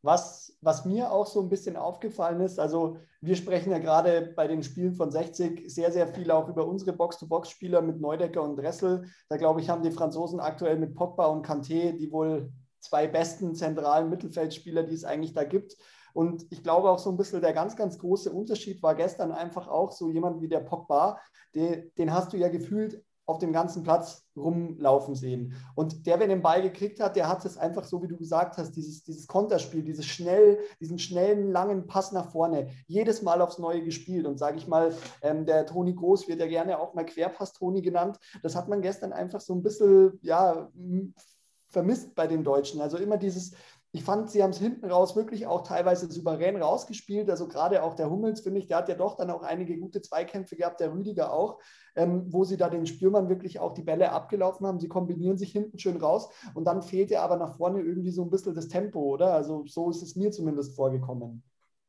was, 0.03 0.55
was 0.61 0.85
mir 0.85 1.11
auch 1.11 1.25
so 1.25 1.41
ein 1.41 1.49
bisschen 1.49 1.75
aufgefallen 1.75 2.39
ist, 2.41 2.59
also 2.59 2.97
wir 3.19 3.35
sprechen 3.35 3.71
ja 3.71 3.79
gerade 3.79 4.31
bei 4.35 4.47
den 4.47 4.63
Spielen 4.63 4.93
von 4.93 5.11
60 5.11 5.73
sehr, 5.73 5.91
sehr 5.91 6.07
viel 6.07 6.29
auch 6.31 6.47
über 6.47 6.67
unsere 6.67 6.93
Box-to-Box-Spieler 6.93 7.81
mit 7.81 7.99
Neudecker 7.99 8.43
und 8.43 8.55
Dressel. 8.55 9.05
Da 9.27 9.37
glaube 9.37 9.59
ich, 9.59 9.69
haben 9.69 9.83
die 9.83 9.91
Franzosen 9.91 10.39
aktuell 10.39 10.77
mit 10.77 10.95
Pogba 10.95 11.25
und 11.25 11.45
Kanté 11.45 11.97
die 11.97 12.11
wohl 12.11 12.53
zwei 12.79 13.07
besten 13.07 13.55
zentralen 13.55 14.09
Mittelfeldspieler, 14.09 14.83
die 14.83 14.93
es 14.93 15.03
eigentlich 15.03 15.33
da 15.33 15.43
gibt. 15.43 15.75
Und 16.13 16.45
ich 16.49 16.63
glaube 16.63 16.89
auch 16.89 16.99
so 16.99 17.09
ein 17.09 17.17
bisschen 17.17 17.41
der 17.41 17.53
ganz, 17.53 17.75
ganz 17.75 17.97
große 17.99 18.31
Unterschied 18.31 18.81
war 18.83 18.95
gestern 18.95 19.31
einfach 19.31 19.67
auch 19.67 19.91
so 19.91 20.09
jemand 20.09 20.41
wie 20.41 20.47
der 20.47 20.59
Pogba, 20.59 21.19
den, 21.55 21.91
den 21.97 22.13
hast 22.13 22.33
du 22.33 22.37
ja 22.37 22.49
gefühlt 22.49 23.03
auf 23.29 23.37
dem 23.37 23.53
ganzen 23.53 23.83
Platz 23.83 24.25
rumlaufen 24.35 25.13
sehen. 25.13 25.53
Und 25.75 26.07
der, 26.07 26.19
wenn 26.19 26.29
den 26.29 26.41
Ball 26.41 26.63
gekriegt 26.63 26.99
hat, 26.99 27.15
der 27.15 27.27
hat 27.29 27.45
es 27.45 27.59
einfach 27.59 27.83
so, 27.83 28.01
wie 28.01 28.07
du 28.07 28.17
gesagt 28.17 28.57
hast, 28.57 28.71
dieses, 28.71 29.03
dieses 29.03 29.27
Konterspiel, 29.27 29.83
dieses 29.83 30.07
schnell, 30.07 30.57
diesen 30.79 30.97
schnellen, 30.97 31.51
langen 31.51 31.85
Pass 31.85 32.11
nach 32.11 32.31
vorne, 32.31 32.69
jedes 32.87 33.21
Mal 33.21 33.39
aufs 33.43 33.59
Neue 33.59 33.83
gespielt. 33.83 34.25
Und 34.25 34.39
sage 34.39 34.57
ich 34.57 34.67
mal, 34.67 34.95
ähm, 35.21 35.45
der 35.45 35.67
Toni 35.67 35.93
Groß 35.93 36.27
wird 36.27 36.39
ja 36.39 36.47
gerne 36.47 36.79
auch 36.79 36.95
mal 36.95 37.05
Querpass-Toni 37.05 37.83
genannt. 37.83 38.17
Das 38.41 38.55
hat 38.55 38.67
man 38.67 38.81
gestern 38.81 39.13
einfach 39.13 39.41
so 39.41 39.53
ein 39.53 39.61
bisschen, 39.61 40.17
ja, 40.23 40.71
vermisst 41.67 42.15
bei 42.15 42.25
den 42.25 42.43
Deutschen. 42.43 42.81
Also 42.81 42.97
immer 42.97 43.17
dieses, 43.17 43.53
ich 43.91 44.03
fand, 44.03 44.29
sie 44.29 44.43
haben 44.43 44.51
es 44.51 44.59
hinten 44.59 44.85
raus 44.85 45.15
wirklich 45.15 45.47
auch 45.47 45.63
teilweise 45.63 46.11
souverän 46.11 46.61
rausgespielt. 46.61 47.27
Also 47.29 47.47
gerade 47.47 47.81
auch 47.81 47.95
der 47.95 48.09
Hummels, 48.09 48.41
finde 48.41 48.59
ich, 48.59 48.67
der 48.67 48.77
hat 48.77 48.89
ja 48.89 48.93
doch 48.93 49.15
dann 49.15 49.31
auch 49.31 49.41
einige 49.41 49.79
gute 49.79 50.01
Zweikämpfe 50.01 50.55
gehabt, 50.55 50.79
der 50.79 50.93
Rüdiger 50.93 51.33
auch, 51.33 51.59
ähm, 51.95 52.25
wo 52.27 52.43
sie 52.43 52.57
da 52.57 52.69
den 52.69 52.85
Spürmann 52.85 53.29
wirklich 53.29 53.59
auch 53.59 53.73
die 53.73 53.81
Bälle 53.81 54.11
abgelaufen 54.11 54.67
haben. 54.67 54.79
Sie 54.79 54.89
kombinieren 54.89 55.39
sich 55.39 55.51
hinten 55.51 55.79
schön 55.79 55.97
raus 55.97 56.29
und 56.53 56.65
dann 56.65 56.83
fehlt 56.83 57.09
ja 57.09 57.23
aber 57.23 57.37
nach 57.37 57.57
vorne 57.57 57.81
irgendwie 57.81 58.11
so 58.11 58.23
ein 58.23 58.29
bisschen 58.29 58.53
das 58.53 58.67
Tempo, 58.67 58.99
oder? 58.99 59.33
Also 59.33 59.65
so 59.65 59.89
ist 59.89 60.03
es 60.03 60.15
mir 60.15 60.29
zumindest 60.29 60.75
vorgekommen. 60.75 61.41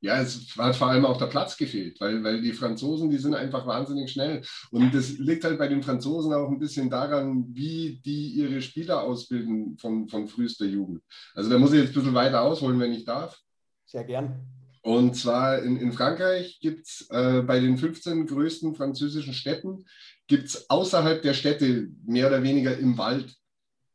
Ja, 0.02 0.20
es 0.20 0.56
hat 0.56 0.76
vor 0.76 0.88
allem 0.88 1.04
auch 1.04 1.18
der 1.18 1.26
Platz 1.26 1.58
gefehlt, 1.58 2.00
weil, 2.00 2.24
weil 2.24 2.40
die 2.40 2.54
Franzosen, 2.54 3.10
die 3.10 3.18
sind 3.18 3.34
einfach 3.34 3.66
wahnsinnig 3.66 4.10
schnell. 4.10 4.42
Und 4.70 4.94
das 4.94 5.18
liegt 5.18 5.44
halt 5.44 5.58
bei 5.58 5.68
den 5.68 5.82
Franzosen 5.82 6.32
auch 6.32 6.48
ein 6.48 6.58
bisschen 6.58 6.88
daran, 6.88 7.46
wie 7.50 8.00
die 8.02 8.28
ihre 8.28 8.62
Spieler 8.62 9.02
ausbilden 9.02 9.76
von, 9.78 10.08
von 10.08 10.26
frühester 10.26 10.64
Jugend. 10.64 11.02
Also 11.34 11.50
da 11.50 11.58
muss 11.58 11.72
ich 11.72 11.80
jetzt 11.80 11.90
ein 11.90 11.94
bisschen 11.94 12.14
weiter 12.14 12.40
ausholen, 12.40 12.80
wenn 12.80 12.92
ich 12.92 13.04
darf. 13.04 13.38
Sehr 13.84 14.04
gern. 14.04 14.40
Und 14.82 15.14
zwar 15.16 15.62
in, 15.62 15.76
in 15.76 15.92
Frankreich 15.92 16.58
gibt 16.60 16.86
es 16.86 17.06
äh, 17.10 17.42
bei 17.42 17.60
den 17.60 17.76
15 17.76 18.26
größten 18.26 18.74
französischen 18.74 19.34
Städten, 19.34 19.84
gibt 20.26 20.46
es 20.46 20.70
außerhalb 20.70 21.20
der 21.20 21.34
Städte, 21.34 21.88
mehr 22.06 22.28
oder 22.28 22.42
weniger 22.42 22.78
im 22.78 22.96
Wald, 22.96 23.34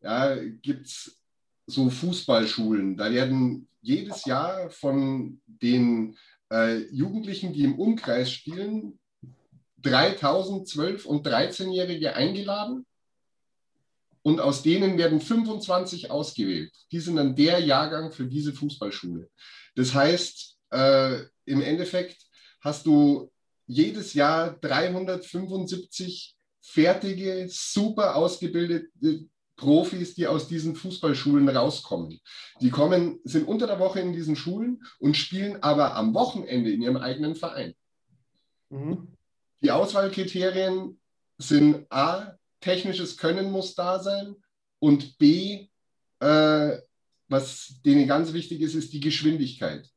ja, 0.01 0.35
gibt 0.61 0.85
es 0.85 1.19
so 1.65 1.89
Fußballschulen. 1.89 2.95
Da 2.97 3.11
werden 3.11 3.67
jedes 3.85 4.25
Jahr 4.25 4.69
von 4.71 5.41
den 5.45 6.17
äh, 6.51 6.77
Jugendlichen, 6.91 7.53
die 7.53 7.63
im 7.63 7.77
Umkreis 7.77 8.31
spielen, 8.31 8.99
3000 9.83 10.67
12- 10.67 11.05
und 11.05 11.27
13-Jährige 11.27 12.15
eingeladen 12.15 12.85
und 14.23 14.39
aus 14.39 14.63
denen 14.63 14.97
werden 14.97 15.21
25 15.21 16.09
ausgewählt. 16.09 16.73
Die 16.91 16.99
sind 16.99 17.17
dann 17.17 17.35
der 17.35 17.59
Jahrgang 17.59 18.11
für 18.11 18.25
diese 18.25 18.53
Fußballschule. 18.53 19.29
Das 19.75 19.93
heißt, 19.93 20.57
äh, 20.71 21.19
im 21.45 21.61
Endeffekt 21.61 22.25
hast 22.61 22.87
du 22.87 23.31
jedes 23.67 24.15
Jahr 24.15 24.57
375 24.61 26.35
fertige, 26.61 27.47
super 27.49 28.15
ausgebildete 28.15 29.29
Profis, 29.55 30.15
die 30.15 30.27
aus 30.27 30.47
diesen 30.47 30.75
Fußballschulen 30.75 31.47
rauskommen. 31.49 32.19
Die 32.61 32.69
kommen, 32.69 33.19
sind 33.23 33.47
unter 33.47 33.67
der 33.67 33.79
Woche 33.79 33.99
in 33.99 34.13
diesen 34.13 34.35
Schulen 34.35 34.83
und 34.99 35.15
spielen 35.15 35.63
aber 35.63 35.95
am 35.95 36.13
Wochenende 36.13 36.71
in 36.71 36.81
ihrem 36.81 36.97
eigenen 36.97 37.35
Verein. 37.35 37.73
Mhm. 38.69 39.07
die 39.61 39.71
Auswahlkriterien 39.71 40.99
sind 41.37 41.85
A, 41.91 42.37
technisches 42.61 43.15
Können 43.15 43.51
muss 43.51 43.75
da 43.75 43.99
sein 43.99 44.35
und 44.79 45.17
B, 45.17 45.67
äh, 46.19 46.77
was 47.27 47.79
denen 47.85 48.07
ganz 48.07 48.33
wichtig 48.33 48.61
ist, 48.61 48.75
ist 48.75 48.93
die 48.93 48.99
Geschwindigkeit. 48.99 49.89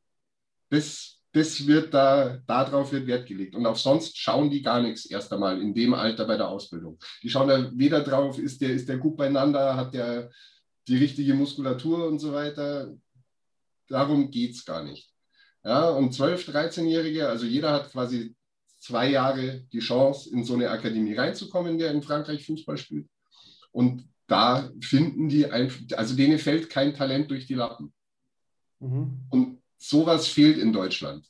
Das, 0.69 1.18
das 1.31 1.67
wird 1.67 1.93
da, 1.93 2.37
darauf 2.47 2.91
wird 2.91 3.07
Wert 3.07 3.27
gelegt. 3.27 3.55
Und 3.55 3.65
auf 3.65 3.79
sonst 3.79 4.17
schauen 4.17 4.49
die 4.49 4.61
gar 4.61 4.81
nichts 4.81 5.05
erst 5.05 5.31
einmal 5.31 5.61
in 5.61 5.73
dem 5.73 5.93
Alter 5.93 6.25
bei 6.25 6.37
der 6.37 6.49
Ausbildung. 6.49 6.97
Die 7.21 7.29
schauen 7.29 7.47
da 7.47 7.71
weder 7.73 8.01
drauf, 8.01 8.39
ist 8.39 8.61
der, 8.61 8.71
ist 8.71 8.89
der 8.89 8.97
gut 8.97 9.17
beieinander, 9.17 9.75
hat 9.75 9.93
der 9.93 10.31
die 10.87 10.97
richtige 10.97 11.35
Muskulatur 11.35 12.07
und 12.07 12.19
so 12.19 12.33
weiter. 12.33 12.91
Darum 13.87 14.31
geht 14.31 14.51
es 14.51 14.65
gar 14.65 14.83
nicht. 14.83 15.11
Ja, 15.63 15.89
und 15.89 16.13
12-, 16.13 16.51
13-Jährige, 16.51 17.27
also 17.27 17.45
jeder 17.45 17.73
hat 17.73 17.91
quasi 17.91 18.35
zwei 18.79 19.09
Jahre 19.09 19.61
die 19.71 19.79
Chance, 19.79 20.31
in 20.31 20.43
so 20.43 20.55
eine 20.55 20.69
Akademie 20.69 21.13
reinzukommen, 21.13 21.77
der 21.77 21.91
in 21.91 22.01
Frankreich 22.01 22.45
Fußball 22.45 22.77
spielt. 22.77 23.07
Und 23.71 24.07
da 24.25 24.71
finden 24.81 25.29
die, 25.29 25.45
einfach, 25.45 25.79
also 25.97 26.15
denen 26.15 26.39
fällt 26.39 26.69
kein 26.69 26.93
Talent 26.93 27.29
durch 27.29 27.45
die 27.45 27.55
Lappen. 27.55 27.93
Mhm. 28.79 29.25
Und 29.29 29.58
sowas 29.79 30.27
fehlt 30.27 30.57
in 30.57 30.71
Deutschland. 30.71 31.25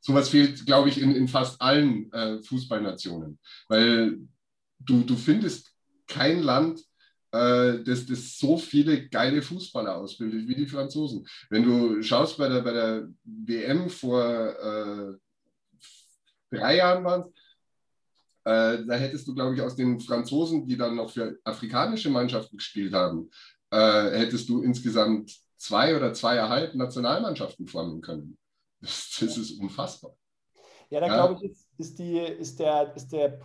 Sowas 0.00 0.28
fehlt, 0.28 0.64
glaube 0.66 0.88
ich, 0.88 1.00
in, 1.00 1.14
in 1.14 1.28
fast 1.28 1.60
allen 1.60 2.12
äh, 2.12 2.42
Fußballnationen. 2.42 3.38
Weil 3.68 4.18
du, 4.78 5.02
du 5.02 5.16
findest 5.16 5.72
kein 6.06 6.42
Land, 6.42 6.80
äh, 7.32 7.78
das, 7.84 8.06
das 8.06 8.38
so 8.38 8.58
viele 8.58 9.08
geile 9.08 9.42
Fußballer 9.42 9.96
ausbildet 9.96 10.46
wie 10.46 10.54
die 10.54 10.66
Franzosen. 10.66 11.26
Wenn 11.50 11.64
du 11.64 12.02
schaust 12.02 12.36
bei 12.36 12.48
der, 12.48 12.60
bei 12.62 12.72
der 12.72 13.08
WM 13.24 13.88
vor 13.88 14.20
äh, 14.20 15.16
drei 16.50 16.76
Jahren 16.76 17.04
waren 17.04 17.32
äh, 18.44 18.84
da 18.84 18.94
hättest 18.94 19.28
du, 19.28 19.34
glaube 19.34 19.54
ich, 19.54 19.60
aus 19.60 19.76
den 19.76 20.00
Franzosen, 20.00 20.66
die 20.66 20.76
dann 20.76 20.96
noch 20.96 21.10
für 21.10 21.38
afrikanische 21.44 22.10
Mannschaften 22.10 22.56
gespielt 22.56 22.92
haben, 22.92 23.30
äh, 23.70 24.18
hättest 24.18 24.48
du 24.48 24.62
insgesamt 24.62 25.32
zwei 25.62 25.96
oder 25.96 26.12
zweieinhalb 26.12 26.74
Nationalmannschaften 26.74 27.66
formen 27.66 28.00
können. 28.00 28.36
Das, 28.84 29.16
das 29.20 29.36
ist 29.36 29.60
unfassbar. 29.60 30.16
Ja, 30.90 30.98
da 30.98 31.06
ja. 31.06 31.14
glaube 31.14 31.34
ich, 31.34 31.52
ist, 31.52 31.68
ist, 31.78 31.98
die, 32.00 32.18
ist, 32.18 32.58
der, 32.58 32.96
ist 32.96 33.12
der 33.12 33.38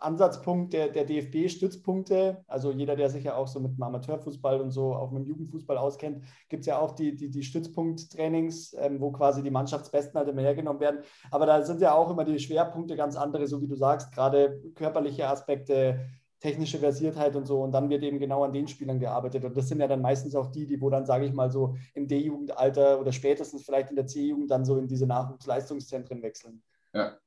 Ansatzpunkt 0.00 0.74
der, 0.74 0.88
der 0.88 1.06
DFB-Stützpunkte, 1.06 2.44
also 2.46 2.70
jeder, 2.70 2.94
der 2.94 3.08
sich 3.08 3.24
ja 3.24 3.36
auch 3.36 3.46
so 3.46 3.58
mit 3.58 3.72
dem 3.72 3.82
Amateurfußball 3.82 4.60
und 4.60 4.70
so 4.70 4.94
auch 4.94 5.10
mit 5.12 5.22
dem 5.22 5.28
Jugendfußball 5.28 5.78
auskennt, 5.78 6.24
gibt 6.50 6.60
es 6.60 6.66
ja 6.66 6.78
auch 6.78 6.92
die, 6.92 7.16
die, 7.16 7.30
die 7.30 7.42
Stützpunkttrainings, 7.42 8.74
ähm, 8.78 9.00
wo 9.00 9.10
quasi 9.10 9.42
die 9.42 9.50
Mannschaftsbesten 9.50 10.18
halt 10.18 10.28
immer 10.28 10.42
hergenommen 10.42 10.80
werden. 10.80 11.00
Aber 11.30 11.46
da 11.46 11.62
sind 11.62 11.80
ja 11.80 11.94
auch 11.94 12.10
immer 12.10 12.24
die 12.24 12.38
Schwerpunkte 12.38 12.96
ganz 12.96 13.16
andere, 13.16 13.46
so 13.46 13.62
wie 13.62 13.68
du 13.68 13.76
sagst, 13.76 14.12
gerade 14.12 14.62
körperliche 14.74 15.26
Aspekte, 15.26 16.06
technische 16.40 16.78
Versiertheit 16.78 17.36
und 17.36 17.46
so. 17.46 17.62
Und 17.62 17.72
dann 17.72 17.90
wird 17.90 18.02
eben 18.02 18.18
genau 18.18 18.42
an 18.44 18.52
den 18.52 18.66
Spielern 18.66 18.98
gearbeitet. 18.98 19.44
Und 19.44 19.56
das 19.56 19.68
sind 19.68 19.80
ja 19.80 19.86
dann 19.86 20.00
meistens 20.00 20.34
auch 20.34 20.50
die, 20.50 20.66
die 20.66 20.80
wo 20.80 20.90
dann, 20.90 21.06
sage 21.06 21.26
ich 21.26 21.32
mal, 21.32 21.50
so 21.50 21.76
im 21.94 22.08
D-Jugendalter 22.08 22.98
oder 22.98 23.12
spätestens 23.12 23.62
vielleicht 23.64 23.90
in 23.90 23.96
der 23.96 24.06
C-Jugend 24.06 24.50
dann 24.50 24.64
so 24.64 24.78
in 24.78 24.88
diese 24.88 25.06
Nachwuchsleistungszentren 25.06 26.22
wechseln. 26.22 26.62
Ja. 26.94 27.18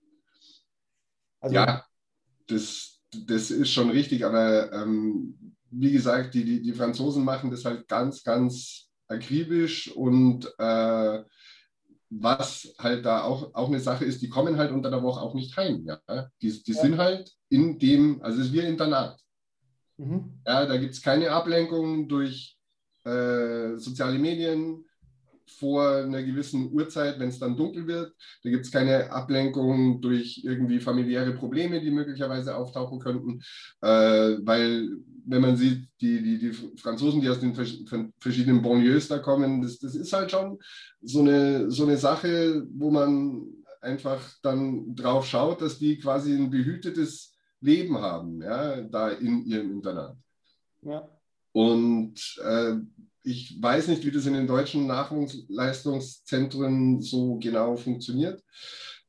Also, 1.40 1.56
ja, 1.56 1.86
das, 2.48 3.02
das 3.28 3.52
ist 3.52 3.72
schon 3.72 3.90
richtig, 3.90 4.26
aber 4.26 4.72
ähm, 4.74 5.54
wie 5.70 5.92
gesagt, 5.92 6.34
die, 6.34 6.44
die, 6.44 6.62
die 6.62 6.74
Franzosen 6.74 7.24
machen 7.24 7.52
das 7.52 7.66
halt 7.66 7.88
ganz, 7.88 8.24
ganz 8.24 8.90
akribisch 9.08 9.92
und 9.96 10.52
äh, 10.58 11.24
was 12.20 12.74
halt 12.80 13.06
da 13.06 13.24
auch, 13.24 13.54
auch 13.54 13.68
eine 13.68 13.80
Sache 13.80 14.06
ist, 14.06 14.22
die 14.22 14.30
kommen 14.30 14.58
halt 14.58 14.72
unter 14.72 14.90
der 14.90 15.04
Woche 15.04 15.22
auch 15.22 15.34
nicht 15.34 15.56
heim. 15.58 15.86
Ja? 15.86 16.00
Die, 16.42 16.64
die 16.64 16.74
ja. 16.74 16.82
sind 16.82 16.98
halt 16.98 17.32
in 17.50 17.80
dem, 17.80 18.22
also 18.22 18.42
es 18.42 18.48
ist 18.48 18.54
wie 18.54 18.60
Internat. 18.60 19.20
Mhm. 19.98 20.42
Ja, 20.46 20.66
da 20.66 20.78
gibt 20.78 20.94
es 20.94 21.02
keine 21.02 21.32
Ablenkung 21.32 22.08
durch 22.08 22.58
äh, 23.04 23.76
soziale 23.76 24.18
Medien, 24.18 24.86
vor 25.48 25.98
einer 25.98 26.24
gewissen 26.24 26.72
Uhrzeit, 26.72 27.20
wenn 27.20 27.30
es 27.30 27.40
dann 27.40 27.58
dunkel 27.58 27.88
wird. 27.88 28.14
Da 28.44 28.50
gibt 28.50 28.66
es 28.66 28.72
keine 28.72 29.12
Ablenkung 29.12 30.02
durch 30.02 30.42
irgendwie 30.44 30.80
familiäre 30.80 31.34
Probleme, 31.34 31.82
die 31.82 31.92
möglicherweise 31.92 32.56
auftauchen 32.56 33.00
könnten, 33.00 33.42
äh, 33.82 34.38
weil 34.42 34.90
wenn 35.26 35.42
man 35.42 35.56
sieht, 35.56 35.88
die, 36.02 36.22
die, 36.22 36.38
die 36.38 36.54
Franzosen, 36.78 37.22
die 37.22 37.30
aus 37.30 37.40
den 37.40 37.56
verschiedenen 37.56 38.62
Banlieues 38.62 39.08
da 39.08 39.20
kommen, 39.20 39.62
das, 39.62 39.80
das 39.80 39.96
ist 39.96 40.12
halt 40.12 40.32
schon 40.32 40.60
so 41.02 41.22
eine, 41.22 41.72
so 41.72 41.84
eine 41.84 41.98
Sache, 41.98 42.66
wo 42.74 42.92
man 42.92 43.46
einfach 43.82 44.22
dann 44.42 44.96
drauf 44.96 45.26
schaut, 45.26 45.62
dass 45.62 45.78
die 45.78 45.98
quasi 45.98 46.34
ein 46.34 46.50
behütetes 46.50 47.38
Leben 47.62 47.98
haben, 47.98 48.42
ja, 48.42 48.82
da 48.82 49.10
in 49.10 49.46
ihrem 49.46 49.72
Internat. 49.72 50.18
Ja. 50.82 51.08
Und 51.54 52.16
äh, 52.44 52.76
ich 53.24 53.58
weiß 53.62 53.88
nicht, 53.88 54.04
wie 54.06 54.12
das 54.12 54.26
in 54.26 54.34
den 54.34 54.48
deutschen 54.48 54.86
Nachwuchsleistungszentren 54.86 57.02
so 57.02 57.38
genau 57.40 57.78
funktioniert. 57.78 58.44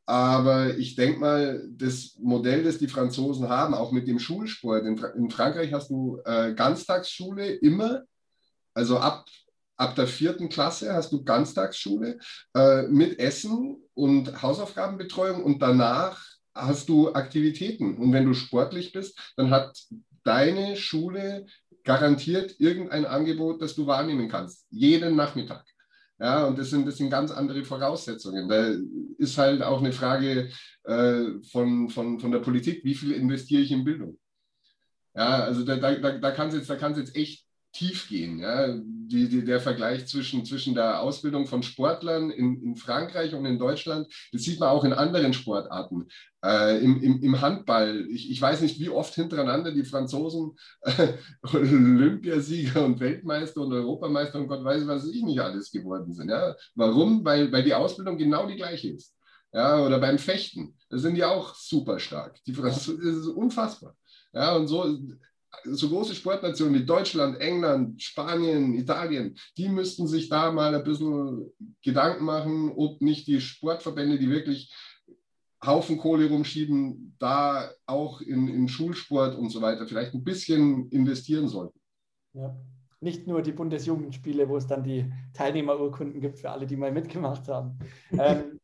Aber 0.06 0.76
ich 0.76 0.96
denke 0.96 1.18
mal, 1.18 1.66
das 1.70 2.18
Modell, 2.20 2.62
das 2.62 2.76
die 2.78 2.88
Franzosen 2.88 3.48
haben, 3.48 3.72
auch 3.74 3.90
mit 3.90 4.06
dem 4.06 4.18
Schulsport, 4.18 4.84
in, 4.84 4.98
in 5.16 5.30
Frankreich 5.30 5.72
hast 5.72 5.88
du 5.90 6.20
äh, 6.24 6.52
Ganztagsschule 6.54 7.46
immer, 7.46 8.02
also 8.74 8.98
ab, 8.98 9.24
ab 9.76 9.94
der 9.94 10.06
vierten 10.06 10.50
Klasse 10.50 10.92
hast 10.92 11.10
du 11.12 11.24
Ganztagsschule 11.24 12.18
äh, 12.54 12.82
mit 12.82 13.18
Essen 13.18 13.78
und 13.94 14.42
Hausaufgabenbetreuung 14.42 15.42
und 15.42 15.62
danach 15.62 16.22
hast 16.54 16.88
du 16.88 17.14
Aktivitäten. 17.14 17.96
Und 17.96 18.12
wenn 18.12 18.26
du 18.26 18.34
sportlich 18.34 18.92
bist, 18.92 19.18
dann 19.36 19.50
hat 19.50 19.74
deine 20.24 20.76
Schule 20.76 21.46
garantiert 21.84 22.58
irgendein 22.58 23.04
Angebot, 23.04 23.60
das 23.62 23.74
du 23.74 23.86
wahrnehmen 23.86 24.28
kannst, 24.28 24.66
jeden 24.70 25.16
Nachmittag. 25.16 25.64
Ja, 26.18 26.46
und 26.46 26.58
das 26.58 26.70
sind, 26.70 26.86
das 26.86 26.96
sind 26.96 27.10
ganz 27.10 27.30
andere 27.30 27.64
Voraussetzungen. 27.64 28.48
Da 28.48 28.72
ist 29.18 29.36
halt 29.36 29.62
auch 29.62 29.80
eine 29.80 29.92
Frage 29.92 30.50
äh, 30.84 31.24
von, 31.50 31.90
von, 31.90 32.20
von 32.20 32.30
der 32.30 32.38
Politik, 32.38 32.84
wie 32.84 32.94
viel 32.94 33.12
investiere 33.12 33.62
ich 33.62 33.72
in 33.72 33.84
Bildung? 33.84 34.18
Ja, 35.14 35.44
also 35.44 35.64
da, 35.64 35.76
da, 35.76 36.18
da 36.18 36.30
kann 36.30 36.48
es 36.48 36.54
jetzt, 36.54 36.70
jetzt 36.70 37.16
echt 37.16 37.43
tief 37.74 38.08
gehen. 38.08 38.38
Ja? 38.38 38.68
Die, 38.68 39.28
die, 39.28 39.44
der 39.44 39.60
Vergleich 39.60 40.06
zwischen, 40.06 40.44
zwischen 40.46 40.74
der 40.74 41.00
Ausbildung 41.02 41.46
von 41.46 41.62
Sportlern 41.62 42.30
in, 42.30 42.62
in 42.62 42.76
Frankreich 42.76 43.34
und 43.34 43.44
in 43.44 43.58
Deutschland, 43.58 44.06
das 44.32 44.42
sieht 44.42 44.60
man 44.60 44.70
auch 44.70 44.84
in 44.84 44.92
anderen 44.92 45.34
Sportarten. 45.34 46.08
Äh, 46.42 46.82
im, 46.82 47.02
im, 47.02 47.22
Im 47.22 47.40
Handball, 47.40 48.06
ich, 48.08 48.30
ich 48.30 48.40
weiß 48.40 48.62
nicht, 48.62 48.78
wie 48.80 48.88
oft 48.88 49.14
hintereinander 49.14 49.72
die 49.72 49.84
Franzosen 49.84 50.56
äh, 50.82 51.14
Olympiasieger 51.52 52.84
und 52.84 53.00
Weltmeister 53.00 53.60
und 53.60 53.72
Europameister 53.72 54.38
und 54.38 54.48
Gott 54.48 54.64
weiß, 54.64 54.86
was 54.86 55.06
ich 55.06 55.22
nicht 55.22 55.40
alles 55.40 55.70
geworden 55.70 56.12
sind. 56.14 56.30
Ja? 56.30 56.54
Warum? 56.74 57.24
Weil, 57.24 57.52
weil 57.52 57.64
die 57.64 57.74
Ausbildung 57.74 58.16
genau 58.16 58.46
die 58.46 58.56
gleiche 58.56 58.90
ist. 58.90 59.14
Ja, 59.52 59.84
oder 59.84 60.00
beim 60.00 60.18
Fechten, 60.18 60.76
da 60.88 60.98
sind 60.98 61.14
die 61.14 61.22
auch 61.22 61.54
super 61.54 62.00
stark. 62.00 62.42
Die 62.44 62.52
Franzosen, 62.52 62.98
das 63.04 63.16
ist 63.18 63.28
unfassbar. 63.28 63.96
Ja, 64.32 64.56
und 64.56 64.66
so, 64.66 64.98
so 65.64 65.88
große 65.88 66.14
Sportnationen 66.14 66.74
wie 66.74 66.86
Deutschland, 66.86 67.40
England, 67.40 68.02
Spanien, 68.02 68.74
Italien, 68.74 69.36
die 69.56 69.68
müssten 69.68 70.06
sich 70.06 70.28
da 70.28 70.52
mal 70.52 70.74
ein 70.74 70.84
bisschen 70.84 71.50
Gedanken 71.82 72.24
machen, 72.24 72.72
ob 72.76 73.00
nicht 73.00 73.26
die 73.26 73.40
Sportverbände, 73.40 74.18
die 74.18 74.30
wirklich 74.30 74.72
Haufen 75.64 75.98
Kohle 75.98 76.28
rumschieben, 76.28 77.16
da 77.18 77.70
auch 77.86 78.20
in, 78.20 78.48
in 78.48 78.68
Schulsport 78.68 79.34
und 79.36 79.50
so 79.50 79.62
weiter 79.62 79.86
vielleicht 79.86 80.14
ein 80.14 80.24
bisschen 80.24 80.90
investieren 80.90 81.48
sollten. 81.48 81.78
Ja. 82.34 82.54
Nicht 83.00 83.26
nur 83.26 83.42
die 83.42 83.52
Bundesjugendspiele, 83.52 84.48
wo 84.48 84.56
es 84.56 84.66
dann 84.66 84.82
die 84.82 85.10
Teilnehmerurkunden 85.34 86.20
gibt 86.20 86.38
für 86.38 86.50
alle, 86.50 86.66
die 86.66 86.76
mal 86.76 86.92
mitgemacht 86.92 87.48
haben. 87.48 87.78
ähm, 88.12 88.58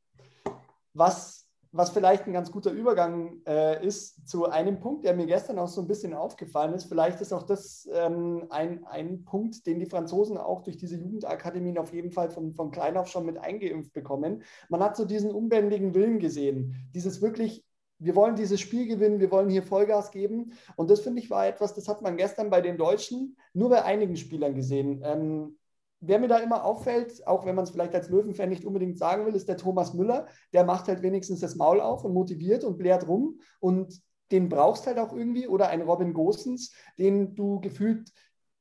was 0.94 1.39
was 1.72 1.90
vielleicht 1.90 2.26
ein 2.26 2.32
ganz 2.32 2.50
guter 2.50 2.72
Übergang 2.72 3.42
äh, 3.46 3.84
ist 3.86 4.28
zu 4.28 4.46
einem 4.46 4.80
Punkt, 4.80 5.04
der 5.04 5.14
mir 5.14 5.26
gestern 5.26 5.58
auch 5.58 5.68
so 5.68 5.80
ein 5.80 5.86
bisschen 5.86 6.14
aufgefallen 6.14 6.74
ist. 6.74 6.84
Vielleicht 6.84 7.20
ist 7.20 7.32
auch 7.32 7.44
das 7.44 7.88
ähm, 7.92 8.46
ein, 8.50 8.84
ein 8.86 9.24
Punkt, 9.24 9.66
den 9.66 9.78
die 9.78 9.86
Franzosen 9.86 10.36
auch 10.36 10.62
durch 10.62 10.76
diese 10.76 10.96
Jugendakademien 10.96 11.78
auf 11.78 11.92
jeden 11.92 12.10
Fall 12.10 12.30
von, 12.30 12.52
von 12.54 12.70
klein 12.70 12.96
auf 12.96 13.08
schon 13.08 13.26
mit 13.26 13.38
eingeimpft 13.38 13.92
bekommen. 13.92 14.42
Man 14.68 14.82
hat 14.82 14.96
so 14.96 15.04
diesen 15.04 15.30
unbändigen 15.30 15.94
Willen 15.94 16.18
gesehen, 16.18 16.74
dieses 16.94 17.22
wirklich 17.22 17.64
wir 18.02 18.16
wollen 18.16 18.34
dieses 18.34 18.60
Spiel 18.60 18.86
gewinnen, 18.86 19.20
wir 19.20 19.30
wollen 19.30 19.50
hier 19.50 19.62
Vollgas 19.62 20.10
geben. 20.10 20.54
Und 20.74 20.90
das 20.90 21.00
finde 21.00 21.20
ich 21.20 21.28
war 21.28 21.46
etwas, 21.46 21.74
das 21.74 21.86
hat 21.86 22.00
man 22.00 22.16
gestern 22.16 22.48
bei 22.48 22.62
den 22.62 22.78
Deutschen 22.78 23.36
nur 23.52 23.68
bei 23.68 23.84
einigen 23.84 24.16
Spielern 24.16 24.54
gesehen. 24.54 25.02
Ähm, 25.04 25.58
wer 26.00 26.18
mir 26.18 26.28
da 26.28 26.38
immer 26.38 26.64
auffällt, 26.64 27.26
auch 27.26 27.44
wenn 27.44 27.54
man 27.54 27.64
es 27.64 27.70
vielleicht 27.70 27.94
als 27.94 28.08
Löwenfan 28.08 28.48
nicht 28.48 28.64
unbedingt 28.64 28.98
sagen 28.98 29.26
will, 29.26 29.34
ist 29.34 29.48
der 29.48 29.56
Thomas 29.56 29.94
Müller. 29.94 30.26
Der 30.52 30.64
macht 30.64 30.88
halt 30.88 31.02
wenigstens 31.02 31.40
das 31.40 31.56
Maul 31.56 31.80
auf 31.80 32.04
und 32.04 32.14
motiviert 32.14 32.64
und 32.64 32.78
blärt 32.78 33.06
rum. 33.06 33.40
Und 33.60 34.00
den 34.32 34.48
brauchst 34.48 34.86
halt 34.86 34.98
auch 34.98 35.12
irgendwie. 35.12 35.46
Oder 35.46 35.68
ein 35.68 35.82
Robin 35.82 36.14
Gosens, 36.14 36.72
den 36.98 37.34
du 37.34 37.60
gefühlt 37.60 38.10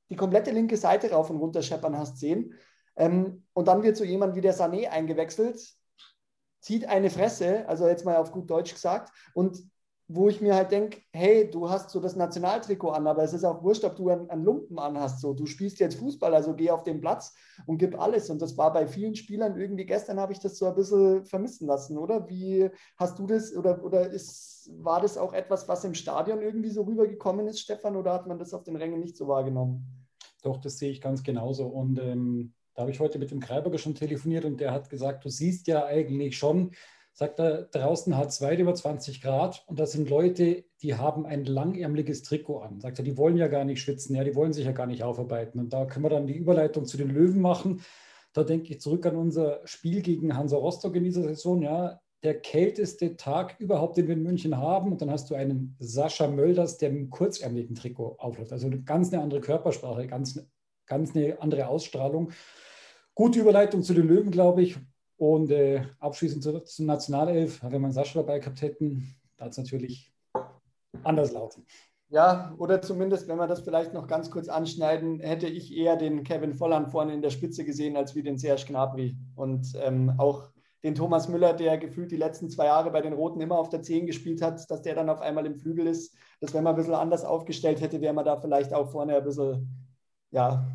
die 0.10 0.15
komplette 0.15 0.51
linke 0.51 0.77
Seite 0.77 1.12
rauf 1.12 1.29
und 1.29 1.38
runter 1.38 1.62
scheppern 1.62 1.98
hast 1.98 2.17
sehen. 2.19 2.53
Ähm, 2.96 3.46
und 3.53 3.67
dann 3.67 3.84
wird 3.84 3.96
so 3.96 4.03
jemand 4.03 4.36
wie 4.36 4.41
der 4.41 4.55
Sané 4.55 4.88
eingewechselt. 4.89 5.60
zieht 6.62 6.86
eine 6.88 7.10
Fresse, 7.10 7.67
also 7.69 7.88
jetzt 7.88 8.03
mal 8.03 8.17
auf 8.17 8.31
gut 8.31 8.50
Deutsch 8.50 8.74
gesagt. 8.74 9.13
Und 9.34 9.63
wo 10.11 10.27
ich 10.27 10.41
mir 10.41 10.55
halt 10.55 10.71
denke, 10.71 11.01
hey, 11.13 11.47
du 11.51 11.69
hast 11.69 11.91
so 11.91 11.99
das 11.99 12.15
Nationaltrikot 12.15 12.89
an, 12.89 13.05
aber 13.05 13.21
es 13.21 13.31
ist 13.31 13.43
auch 13.43 13.61
wurscht, 13.61 13.83
ob 13.83 13.95
du 13.95 14.09
einen, 14.09 14.43
Lumpen 14.43 14.79
anhast. 14.79 15.21
So, 15.21 15.35
du 15.35 15.45
spielst 15.45 15.79
jetzt 15.79 15.99
Fußball, 15.99 16.33
also 16.33 16.55
geh 16.55 16.71
auf 16.71 16.81
den 16.81 16.99
Platz 16.99 17.35
und 17.67 17.77
gib 17.77 17.97
alles. 17.97 18.31
Und 18.31 18.41
das 18.41 18.57
war 18.57 18.73
bei 18.73 18.87
vielen 18.87 19.13
Spielern 19.13 19.55
irgendwie 19.55 19.85
gestern 19.85 20.19
habe 20.19 20.33
ich 20.33 20.39
das 20.39 20.57
so 20.57 20.65
ein 20.65 20.73
bisschen 20.73 21.25
vermissen 21.25 21.67
lassen, 21.67 21.95
oder? 21.95 22.27
Wie 22.27 22.71
hast 22.97 23.19
du 23.19 23.27
das 23.27 23.55
oder, 23.55 23.83
oder 23.83 24.09
ist, 24.09 24.71
war 24.79 24.99
das 24.99 25.15
auch 25.15 25.31
etwas, 25.31 25.67
was 25.67 25.83
im 25.83 25.93
Stadion 25.93 26.41
irgendwie 26.41 26.71
so 26.71 26.81
rübergekommen 26.81 27.47
ist, 27.47 27.59
Stefan, 27.59 27.95
oder 27.95 28.11
hat 28.11 28.25
man 28.25 28.39
das 28.39 28.55
auf 28.55 28.63
den 28.63 28.77
Rängen 28.77 28.99
nicht 28.99 29.15
so 29.15 29.27
wahrgenommen? 29.27 29.85
Doch, 30.41 30.57
das 30.57 30.79
sehe 30.79 30.89
ich 30.89 31.01
ganz 31.01 31.21
genauso. 31.21 31.67
Und 31.67 31.99
ähm, 31.99 32.53
da 32.73 32.81
habe 32.81 32.91
ich 32.91 32.99
heute 32.99 33.19
mit 33.19 33.29
dem 33.29 33.41
Kreiberger 33.41 33.77
schon 33.77 33.93
telefoniert 33.93 34.45
und 34.45 34.59
der 34.59 34.71
hat 34.71 34.89
gesagt, 34.89 35.23
du 35.23 35.29
siehst 35.29 35.67
ja 35.67 35.85
eigentlich 35.85 36.35
schon, 36.35 36.71
sagt 37.19 37.38
er, 37.41 37.63
draußen 37.63 38.15
hat 38.15 38.29
es 38.29 38.41
weit 38.41 38.59
über 38.59 38.73
20 38.73 39.21
Grad 39.21 39.65
und 39.67 39.77
das 39.77 39.91
sind 39.91 40.09
Leute, 40.09 40.63
die 40.81 40.95
haben 40.95 41.25
ein 41.25 41.43
langärmliches 41.43 42.23
Trikot 42.23 42.59
an. 42.59 42.79
Sagt 42.79 42.97
er, 42.97 43.03
die 43.03 43.17
wollen 43.17 43.35
ja 43.35 43.49
gar 43.49 43.65
nicht 43.65 43.81
schwitzen, 43.81 44.15
ja, 44.15 44.23
die 44.23 44.35
wollen 44.35 44.53
sich 44.53 44.65
ja 44.65 44.71
gar 44.71 44.85
nicht 44.85 45.03
aufarbeiten. 45.03 45.59
Und 45.59 45.73
da 45.73 45.83
können 45.83 46.05
wir 46.05 46.09
dann 46.09 46.27
die 46.27 46.38
Überleitung 46.38 46.85
zu 46.85 46.95
den 46.95 47.09
Löwen 47.09 47.41
machen. 47.41 47.81
Da 48.31 48.45
denke 48.45 48.71
ich 48.71 48.79
zurück 48.79 49.05
an 49.05 49.17
unser 49.17 49.59
Spiel 49.65 50.01
gegen 50.01 50.38
Hansa 50.38 50.55
Rostock 50.55 50.95
in 50.95 51.03
dieser 51.03 51.23
Saison. 51.23 51.61
Ja, 51.61 51.99
der 52.23 52.39
kälteste 52.39 53.17
Tag 53.17 53.59
überhaupt, 53.59 53.97
den 53.97 54.07
wir 54.07 54.13
in 54.15 54.23
München 54.23 54.55
haben. 54.55 54.93
Und 54.93 55.01
dann 55.01 55.11
hast 55.11 55.29
du 55.29 55.35
einen 55.35 55.75
Sascha 55.77 56.25
Mölders, 56.29 56.77
der 56.77 56.89
mit 56.89 56.99
einem 56.99 57.09
kurzärmeligen 57.09 57.75
Trikot 57.75 58.15
aufläuft. 58.19 58.53
Also 58.53 58.67
eine 58.67 58.81
ganz 58.83 59.11
eine 59.11 59.21
andere 59.21 59.41
Körpersprache, 59.41 60.07
ganz, 60.07 60.41
ganz 60.85 61.13
eine 61.13 61.41
andere 61.41 61.67
Ausstrahlung. 61.67 62.31
Gute 63.13 63.41
Überleitung 63.41 63.83
zu 63.83 63.93
den 63.93 64.07
Löwen, 64.07 64.31
glaube 64.31 64.61
ich. 64.61 64.77
Und 65.19 65.51
äh, 65.51 65.83
abschließend 65.99 66.41
zu, 66.41 66.61
zum 66.61 66.85
Nationalelf, 66.85 67.61
wenn 67.61 67.81
wir 67.81 67.91
Sascha 67.91 68.21
dabei 68.21 68.39
gehabt 68.39 68.61
hätten, 68.61 69.15
da 69.35 69.45
hat 69.45 69.51
es 69.51 69.57
natürlich 69.57 70.13
anders 71.03 71.33
laufen. 71.33 71.65
Ja, 72.07 72.55
oder 72.57 72.81
zumindest, 72.81 73.27
wenn 73.27 73.38
wir 73.38 73.45
das 73.45 73.59
vielleicht 73.59 73.93
noch 73.93 74.07
ganz 74.07 74.31
kurz 74.31 74.47
anschneiden, 74.47 75.19
hätte 75.19 75.47
ich 75.47 75.75
eher 75.75 75.97
den 75.97 76.23
Kevin 76.23 76.53
Volland 76.53 76.89
vorne 76.89 77.13
in 77.13 77.21
der 77.21 77.31
Spitze 77.31 77.65
gesehen, 77.65 77.97
als 77.97 78.15
wie 78.15 78.23
den 78.23 78.38
Serge 78.38 78.63
Gnabry. 78.67 79.17
Und 79.35 79.73
ähm, 79.75 80.13
auch 80.17 80.49
den 80.83 80.95
Thomas 80.95 81.27
Müller, 81.27 81.53
der 81.53 81.77
gefühlt 81.77 82.11
die 82.11 82.17
letzten 82.17 82.49
zwei 82.49 82.67
Jahre 82.67 82.89
bei 82.89 83.01
den 83.01 83.11
Roten 83.11 83.41
immer 83.41 83.59
auf 83.59 83.67
der 83.67 83.81
10 83.81 84.07
gespielt 84.07 84.41
hat, 84.41 84.71
dass 84.71 84.81
der 84.83 84.95
dann 84.95 85.09
auf 85.09 85.19
einmal 85.19 85.45
im 85.45 85.57
Flügel 85.57 85.85
ist. 85.85 86.15
Das, 86.39 86.53
wenn 86.53 86.63
man 86.63 86.75
ein 86.75 86.77
bisschen 86.77 86.93
anders 86.93 87.25
aufgestellt 87.25 87.81
hätte, 87.81 87.99
wäre 87.99 88.13
man 88.13 88.23
da 88.23 88.38
vielleicht 88.38 88.73
auch 88.73 88.89
vorne 88.89 89.17
ein 89.17 89.23
bisschen 89.25 89.67
ja, 90.31 90.65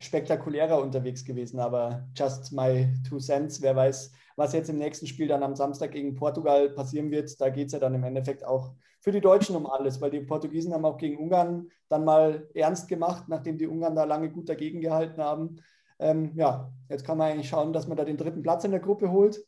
spektakulärer 0.00 0.80
unterwegs 0.80 1.24
gewesen, 1.24 1.58
aber 1.58 2.06
just 2.14 2.52
my 2.52 2.92
two 3.08 3.18
cents. 3.18 3.62
Wer 3.62 3.76
weiß, 3.76 4.12
was 4.36 4.52
jetzt 4.52 4.68
im 4.68 4.78
nächsten 4.78 5.06
Spiel 5.06 5.28
dann 5.28 5.42
am 5.42 5.56
Samstag 5.56 5.92
gegen 5.92 6.14
Portugal 6.14 6.68
passieren 6.70 7.10
wird. 7.10 7.40
Da 7.40 7.48
geht 7.48 7.68
es 7.68 7.72
ja 7.72 7.78
dann 7.78 7.94
im 7.94 8.04
Endeffekt 8.04 8.44
auch 8.44 8.72
für 9.00 9.12
die 9.12 9.20
Deutschen 9.20 9.56
um 9.56 9.66
alles, 9.66 10.00
weil 10.00 10.10
die 10.10 10.20
Portugiesen 10.20 10.74
haben 10.74 10.84
auch 10.84 10.98
gegen 10.98 11.16
Ungarn 11.18 11.70
dann 11.88 12.04
mal 12.04 12.48
ernst 12.54 12.88
gemacht, 12.88 13.24
nachdem 13.28 13.56
die 13.56 13.66
Ungarn 13.66 13.94
da 13.94 14.04
lange 14.04 14.30
gut 14.30 14.48
dagegen 14.48 14.80
gehalten 14.80 15.22
haben. 15.22 15.56
Ähm, 15.98 16.32
ja, 16.34 16.70
jetzt 16.88 17.04
kann 17.04 17.16
man 17.16 17.30
eigentlich 17.30 17.48
schauen, 17.48 17.72
dass 17.72 17.86
man 17.86 17.96
da 17.96 18.04
den 18.04 18.16
dritten 18.16 18.42
Platz 18.42 18.64
in 18.64 18.72
der 18.72 18.80
Gruppe 18.80 19.10
holt. 19.10 19.42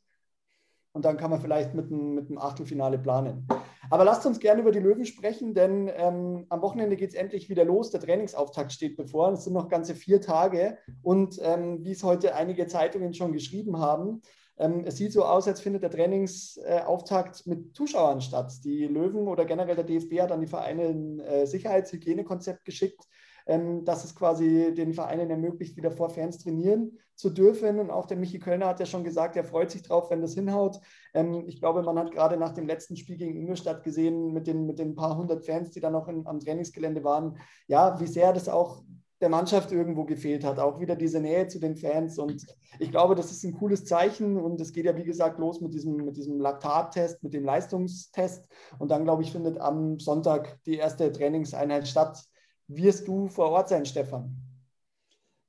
Und 0.99 1.05
dann 1.05 1.17
kann 1.17 1.31
man 1.31 1.41
vielleicht 1.41 1.75
mit 1.75 1.93
einem, 1.93 2.15
mit 2.17 2.29
einem 2.29 2.39
Achtelfinale 2.39 2.99
planen. 2.99 3.47
Aber 3.89 4.03
lasst 4.03 4.27
uns 4.27 4.41
gerne 4.41 4.63
über 4.63 4.73
die 4.73 4.81
Löwen 4.81 5.05
sprechen, 5.05 5.55
denn 5.55 5.89
ähm, 5.95 6.47
am 6.49 6.61
Wochenende 6.61 6.97
geht 6.97 7.11
es 7.11 7.15
endlich 7.15 7.49
wieder 7.49 7.65
los. 7.65 7.93
Der 7.93 8.01
Trainingsauftakt 8.01 8.73
steht 8.73 8.97
bevor. 8.97 9.31
Es 9.31 9.45
sind 9.45 9.53
noch 9.53 9.69
ganze 9.69 9.95
vier 9.95 10.21
Tage. 10.21 10.77
Und 11.03 11.39
ähm, 11.41 11.85
wie 11.85 11.93
es 11.93 12.03
heute 12.03 12.35
einige 12.35 12.67
Zeitungen 12.67 13.15
schon 13.15 13.33
geschrieben 13.33 13.79
haben, 13.79 14.23
ähm, 14.59 14.83
es 14.85 14.97
sieht 14.97 15.13
so 15.13 15.25
aus, 15.25 15.47
als 15.47 15.61
findet 15.61 15.85
der 15.85 15.93
Trainingsauftakt 15.93 17.47
mit 17.47 17.77
Zuschauern 17.77 18.21
statt. 18.21 18.53
Die 18.65 18.87
Löwen 18.87 19.29
oder 19.29 19.45
generell 19.45 19.77
der 19.77 19.85
DFB 19.85 20.21
hat 20.21 20.33
an 20.33 20.41
die 20.41 20.49
Vereine 20.49 20.89
ein 20.89 21.21
äh, 21.21 21.47
Sicherheitshygienekonzept 21.47 22.65
geschickt 22.65 23.05
ähm, 23.49 23.85
dass 23.85 24.05
es 24.05 24.15
quasi 24.15 24.73
den 24.75 24.93
Vereinen 24.93 25.31
ermöglicht, 25.31 25.77
wieder 25.77 25.91
vor 25.91 26.11
Fans 26.11 26.39
trainieren 26.39 26.99
zu 27.15 27.31
dürfen. 27.31 27.81
Und 27.81 27.91
auch 27.91 28.07
der 28.07 28.19
Michi 28.19 28.39
Kölner 28.39 28.67
hat 28.67 28.79
ja 28.79 28.87
schon 28.87 29.03
gesagt, 29.03 29.37
er 29.37 29.45
freut 29.45 29.71
sich 29.71 29.83
drauf, 29.83 30.11
wenn 30.11 30.21
das 30.21 30.35
hinhaut. 30.35 30.79
Ähm, 31.15 31.45
ich 31.47 31.59
glaube, 31.59 31.83
man 31.83 31.99
hat 31.99 32.13
gerade 32.13 32.37
nach 32.37 32.53
dem 32.53 32.67
letzten 32.67 32.97
Spiel 32.97 33.17
gegen 33.17 33.37
Ingolstadt 33.37 33.83
gesehen, 33.83 34.33
mit 34.33 34.47
den, 34.47 34.67
mit 34.67 34.79
den 34.79 34.95
paar 34.95 35.17
hundert 35.17 35.45
Fans, 35.45 35.71
die 35.71 35.81
dann 35.81 35.95
noch 35.95 36.09
in, 36.09 36.27
am 36.27 36.39
Trainingsgelände 36.39 37.03
waren, 37.03 37.39
ja, 37.67 37.99
wie 37.99 38.07
sehr 38.07 38.33
das 38.33 38.49
auch 38.49 38.83
der 39.21 39.31
Mannschaft 39.31 39.73
irgendwo 39.73 40.05
gefehlt 40.05 40.45
hat. 40.45 40.59
Auch 40.59 40.79
wieder 40.79 40.95
diese 40.95 41.19
Nähe 41.19 41.49
zu 41.49 41.59
den 41.59 41.75
Fans. 41.75 42.19
Und 42.19 42.47
ich 42.79 42.91
glaube, 42.91 43.15
das 43.15 43.33
ist 43.33 43.43
ein 43.45 43.55
cooles 43.55 43.85
Zeichen. 43.85 44.37
Und 44.37 44.61
es 44.61 44.73
geht 44.73 44.85
ja, 44.85 44.95
wie 44.95 45.05
gesagt, 45.05 45.39
los 45.39 45.61
mit 45.61 45.73
diesem, 45.73 45.97
mit 45.97 46.17
diesem 46.17 46.39
Laktattest, 46.39 47.23
mit 47.25 47.33
dem 47.33 47.45
Leistungstest. 47.45 48.47
Und 48.79 48.91
dann, 48.91 49.05
glaube 49.05 49.23
ich, 49.23 49.33
findet 49.33 49.59
am 49.59 49.99
Sonntag 49.99 50.59
die 50.67 50.77
erste 50.77 51.11
Trainingseinheit 51.11 51.89
statt 51.89 52.23
wirst 52.69 53.09
du 53.09 53.29
vor 53.29 53.51
Ort 53.51 53.69
sein, 53.69 53.85
Stefan? 53.85 54.37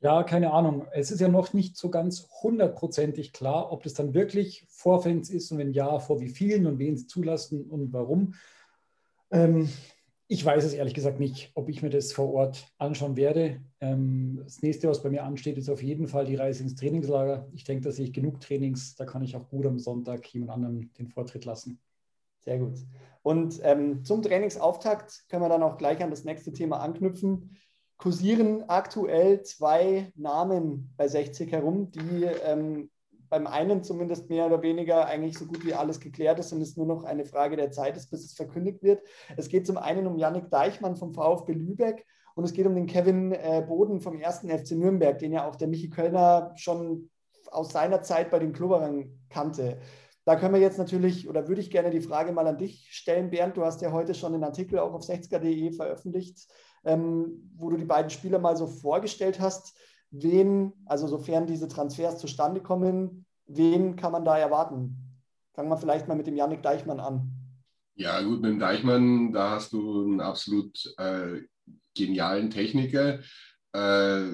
Ja, 0.01 0.23
keine 0.23 0.53
Ahnung. 0.53 0.87
Es 0.93 1.11
ist 1.11 1.19
ja 1.19 1.27
noch 1.27 1.51
nicht 1.53 1.75
so 1.75 1.89
ganz 1.89 2.27
hundertprozentig 2.41 3.33
klar, 3.33 3.71
ob 3.71 3.83
das 3.83 3.93
dann 3.93 4.13
wirklich 4.13 4.65
vor 4.69 5.03
Fans 5.03 5.29
ist 5.29 5.51
und 5.51 5.57
wenn 5.57 5.73
ja, 5.73 5.99
vor 5.99 6.21
wie 6.21 6.29
vielen 6.29 6.65
und 6.65 6.79
wen 6.79 6.95
sie 6.95 7.05
zulassen 7.05 7.69
und 7.69 7.91
warum. 7.91 8.33
Ähm, 9.29 9.69
ich 10.31 10.45
weiß 10.45 10.63
es 10.63 10.73
ehrlich 10.73 10.93
gesagt 10.93 11.19
nicht, 11.19 11.51
ob 11.55 11.69
ich 11.69 11.81
mir 11.81 11.89
das 11.89 12.13
vor 12.13 12.31
Ort 12.31 12.71
anschauen 12.77 13.17
werde. 13.17 13.61
Ähm, 13.81 14.39
das 14.43 14.61
nächste, 14.61 14.87
was 14.87 15.03
bei 15.03 15.09
mir 15.09 15.23
ansteht, 15.23 15.57
ist 15.57 15.69
auf 15.69 15.83
jeden 15.83 16.07
Fall 16.07 16.25
die 16.25 16.35
Reise 16.35 16.63
ins 16.63 16.75
Trainingslager. 16.75 17.49
Ich 17.51 17.65
denke, 17.65 17.83
da 17.83 17.91
sehe 17.91 18.05
ich 18.05 18.13
genug 18.13 18.39
Trainings. 18.39 18.95
Da 18.95 19.05
kann 19.05 19.23
ich 19.23 19.35
auch 19.35 19.49
gut 19.49 19.65
am 19.65 19.79
Sonntag 19.79 20.31
jemand 20.33 20.51
anderem 20.51 20.93
den 20.93 21.07
Vortritt 21.07 21.43
lassen. 21.45 21.81
Sehr 22.39 22.59
gut. 22.59 22.77
Und 23.21 23.59
ähm, 23.63 24.03
zum 24.03 24.21
Trainingsauftakt 24.21 25.25
können 25.29 25.43
wir 25.43 25.49
dann 25.49 25.63
auch 25.63 25.77
gleich 25.77 26.01
an 26.01 26.09
das 26.09 26.23
nächste 26.23 26.53
Thema 26.53 26.79
anknüpfen. 26.79 27.57
Kursieren 27.97 28.63
aktuell 28.69 29.41
zwei 29.43 30.11
Namen 30.15 30.93
bei 30.95 31.07
60 31.07 31.51
herum, 31.51 31.91
die 31.91 32.23
ähm, 32.45 32.89
beim 33.29 33.45
einen 33.45 33.83
zumindest 33.83 34.29
mehr 34.29 34.45
oder 34.45 34.61
weniger 34.61 35.05
eigentlich 35.05 35.37
so 35.37 35.45
gut 35.45 35.65
wie 35.65 35.73
alles 35.73 35.99
geklärt 35.99 36.39
ist 36.39 36.51
und 36.51 36.61
es 36.61 36.77
nur 36.77 36.87
noch 36.87 37.03
eine 37.03 37.25
Frage 37.25 37.55
der 37.55 37.71
Zeit 37.71 37.95
ist, 37.95 38.09
bis 38.09 38.25
es 38.25 38.33
verkündigt 38.33 38.81
wird. 38.83 39.01
Es 39.37 39.49
geht 39.49 39.67
zum 39.67 39.77
einen 39.77 40.07
um 40.07 40.17
Yannick 40.17 40.49
Deichmann 40.49 40.95
vom 40.95 41.13
VfB 41.13 41.53
Lübeck 41.53 42.05
und 42.35 42.43
es 42.43 42.53
geht 42.53 42.65
um 42.65 42.75
den 42.75 42.87
Kevin 42.87 43.31
äh, 43.33 43.63
Boden 43.67 44.01
vom 44.01 44.19
ersten 44.19 44.49
FC 44.49 44.71
Nürnberg, 44.71 45.19
den 45.19 45.31
ja 45.31 45.47
auch 45.47 45.55
der 45.55 45.67
Michi 45.67 45.89
Kölner 45.89 46.53
schon 46.55 47.09
aus 47.51 47.71
seiner 47.71 48.01
Zeit 48.01 48.31
bei 48.31 48.39
den 48.39 48.53
Klubberern 48.53 49.19
kannte. 49.29 49.77
Da 50.29 50.35
können 50.35 50.53
wir 50.53 50.61
jetzt 50.61 50.77
natürlich, 50.77 51.27
oder 51.27 51.47
würde 51.47 51.59
ich 51.59 51.71
gerne 51.71 51.89
die 51.89 52.01
Frage 52.01 52.31
mal 52.31 52.45
an 52.45 52.59
dich 52.59 52.87
stellen, 52.91 53.31
Bernd. 53.31 53.57
Du 53.57 53.65
hast 53.65 53.81
ja 53.81 53.91
heute 53.91 54.13
schon 54.13 54.35
einen 54.35 54.43
Artikel 54.43 54.77
auch 54.77 54.93
auf 54.93 55.01
60er.de 55.01 55.71
veröffentlicht, 55.71 56.47
ähm, 56.85 57.49
wo 57.55 57.71
du 57.71 57.77
die 57.77 57.85
beiden 57.85 58.11
Spieler 58.11 58.37
mal 58.37 58.55
so 58.55 58.67
vorgestellt 58.67 59.39
hast. 59.39 59.75
Wen, 60.11 60.73
also 60.85 61.07
sofern 61.07 61.47
diese 61.47 61.67
Transfers 61.67 62.19
zustande 62.19 62.61
kommen, 62.61 63.25
wen 63.47 63.95
kann 63.95 64.11
man 64.11 64.23
da 64.23 64.37
erwarten? 64.37 64.97
Fangen 65.55 65.69
wir 65.69 65.77
vielleicht 65.77 66.07
mal 66.07 66.13
mit 66.13 66.27
dem 66.27 66.35
Yannick 66.35 66.61
Deichmann 66.61 66.99
an. 66.99 67.31
Ja, 67.95 68.21
gut, 68.21 68.43
mit 68.43 68.51
dem 68.51 68.59
Deichmann, 68.59 69.33
da 69.33 69.49
hast 69.49 69.73
du 69.73 70.03
einen 70.03 70.21
absolut 70.21 70.93
äh, 70.99 71.41
genialen 71.95 72.51
Techniker. 72.51 73.17
Äh, 73.73 74.27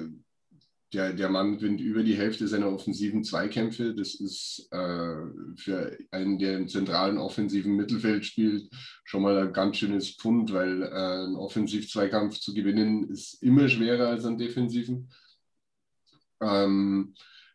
der, 0.92 1.12
der 1.12 1.28
Mann 1.28 1.56
gewinnt 1.56 1.80
über 1.80 2.02
die 2.02 2.16
Hälfte 2.16 2.46
seiner 2.46 2.72
offensiven 2.72 3.24
Zweikämpfe. 3.24 3.94
Das 3.94 4.14
ist 4.14 4.68
äh, 4.70 5.16
für 5.56 5.98
einen, 6.10 6.38
der 6.38 6.56
im 6.56 6.68
zentralen 6.68 7.18
offensiven 7.18 7.74
Mittelfeld 7.74 8.24
spielt, 8.24 8.68
schon 9.04 9.22
mal 9.22 9.36
ein 9.38 9.52
ganz 9.52 9.78
schönes 9.78 10.10
Pfund, 10.10 10.52
weil 10.52 10.82
äh, 10.82 11.26
ein 11.26 11.36
Offensiv-Zweikampf 11.36 12.38
zu 12.38 12.54
gewinnen 12.54 13.10
ist 13.10 13.42
immer 13.42 13.68
schwerer 13.68 14.08
als 14.08 14.24
ein 14.24 14.38
defensiven. 14.38 15.10
Ähm, 16.40 17.14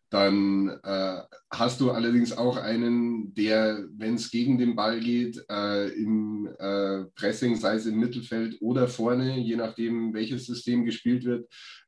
dann 0.09 0.67
äh, 0.83 1.21
hast 1.49 1.79
du 1.79 1.91
allerdings 1.91 2.33
auch 2.33 2.57
einen, 2.57 3.33
der, 3.33 3.85
wenn 3.95 4.15
es 4.15 4.29
gegen 4.29 4.57
den 4.57 4.75
Ball 4.75 4.99
geht, 4.99 5.41
äh, 5.49 5.87
im 5.93 6.49
äh, 6.59 7.05
Pressing, 7.15 7.55
sei 7.55 7.75
es 7.75 7.85
im 7.85 7.97
Mittelfeld 7.97 8.57
oder 8.59 8.89
vorne, 8.89 9.39
je 9.39 9.55
nachdem, 9.55 10.13
welches 10.13 10.47
System 10.47 10.83
gespielt 10.83 11.23
wird, 11.23 11.47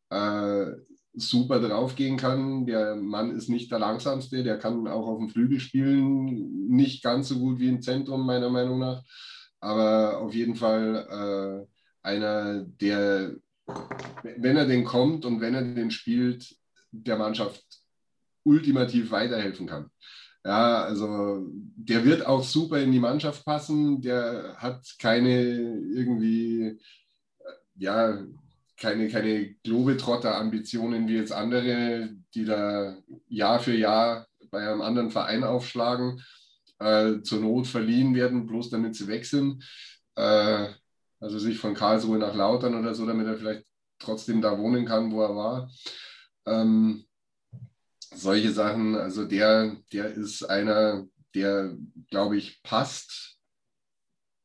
äh, 0.10 0.72
super 1.14 1.60
draufgehen 1.60 2.18
kann. 2.18 2.66
Der 2.66 2.96
Mann 2.96 3.32
ist 3.32 3.50
nicht 3.50 3.72
der 3.72 3.80
langsamste, 3.80 4.44
der 4.44 4.58
kann 4.58 4.88
auch 4.88 5.08
auf 5.08 5.20
dem 5.20 5.30
Flügel 5.30 5.60
spielen, 5.60 6.68
nicht 6.68 7.04
ganz 7.04 7.30
so 7.30 7.40
gut 7.40 7.60
wie 7.60 7.70
im 7.70 7.82
Zentrum 7.82 8.26
meiner 8.26 8.50
Meinung 8.50 8.80
nach, 8.80 9.04
aber 9.60 10.20
auf 10.20 10.34
jeden 10.34 10.56
Fall 10.56 11.68
äh, 11.68 12.08
einer, 12.08 12.64
der, 12.64 13.36
wenn 14.24 14.58
er 14.58 14.66
den 14.66 14.84
kommt 14.84 15.26
und 15.26 15.40
wenn 15.40 15.54
er 15.54 15.62
den 15.64 15.92
spielt, 15.92 16.56
der 16.92 17.18
Mannschaft 17.18 17.64
ultimativ 18.44 19.12
weiterhelfen 19.12 19.68
kann. 19.68 19.90
Ja, 20.46 20.84
also 20.84 21.48
der 21.50 22.04
wird 22.04 22.26
auch 22.26 22.44
super 22.44 22.80
in 22.80 22.92
die 22.92 23.00
Mannschaft 23.00 23.46
passen. 23.46 24.02
Der 24.02 24.56
hat 24.58 24.84
keine 25.00 25.42
irgendwie, 25.42 26.78
ja, 27.76 28.22
keine, 28.84 29.08
keine 29.08 29.54
Globetrotter-Ambitionen 29.64 31.08
wie 31.08 31.16
jetzt 31.16 31.32
andere, 31.32 32.10
die 32.36 32.44
da 32.44 32.98
Jahr 33.30 33.60
für 33.62 33.74
Jahr 33.74 34.28
bei 34.52 34.60
einem 34.60 34.82
anderen 34.82 35.10
Verein 35.10 35.46
aufschlagen, 35.46 36.22
äh, 36.80 37.22
zur 37.22 37.40
Not 37.40 37.66
verliehen 37.66 38.14
werden, 38.14 38.46
bloß 38.46 38.72
damit 38.72 38.96
sie 38.96 39.08
weg 39.08 39.26
sind. 39.26 39.64
Äh, 40.16 40.68
also 41.22 41.40
sich 41.40 41.58
von 41.60 41.74
Karlsruhe 41.74 42.18
nach 42.18 42.36
Lautern 42.36 42.76
oder 42.76 42.94
so, 42.94 43.06
damit 43.06 43.26
er 43.26 43.38
vielleicht 43.38 43.64
trotzdem 44.00 44.42
da 44.42 44.58
wohnen 44.58 44.86
kann, 44.86 45.14
wo 45.14 45.22
er 45.22 45.34
war. 45.34 45.72
Ähm, 46.46 47.06
solche 48.14 48.52
Sachen, 48.52 48.96
also 48.96 49.24
der, 49.24 49.78
der 49.94 50.14
ist 50.14 50.44
einer, 50.44 51.08
der, 51.34 51.78
glaube 52.10 52.36
ich, 52.36 52.62
passt. 52.64 53.38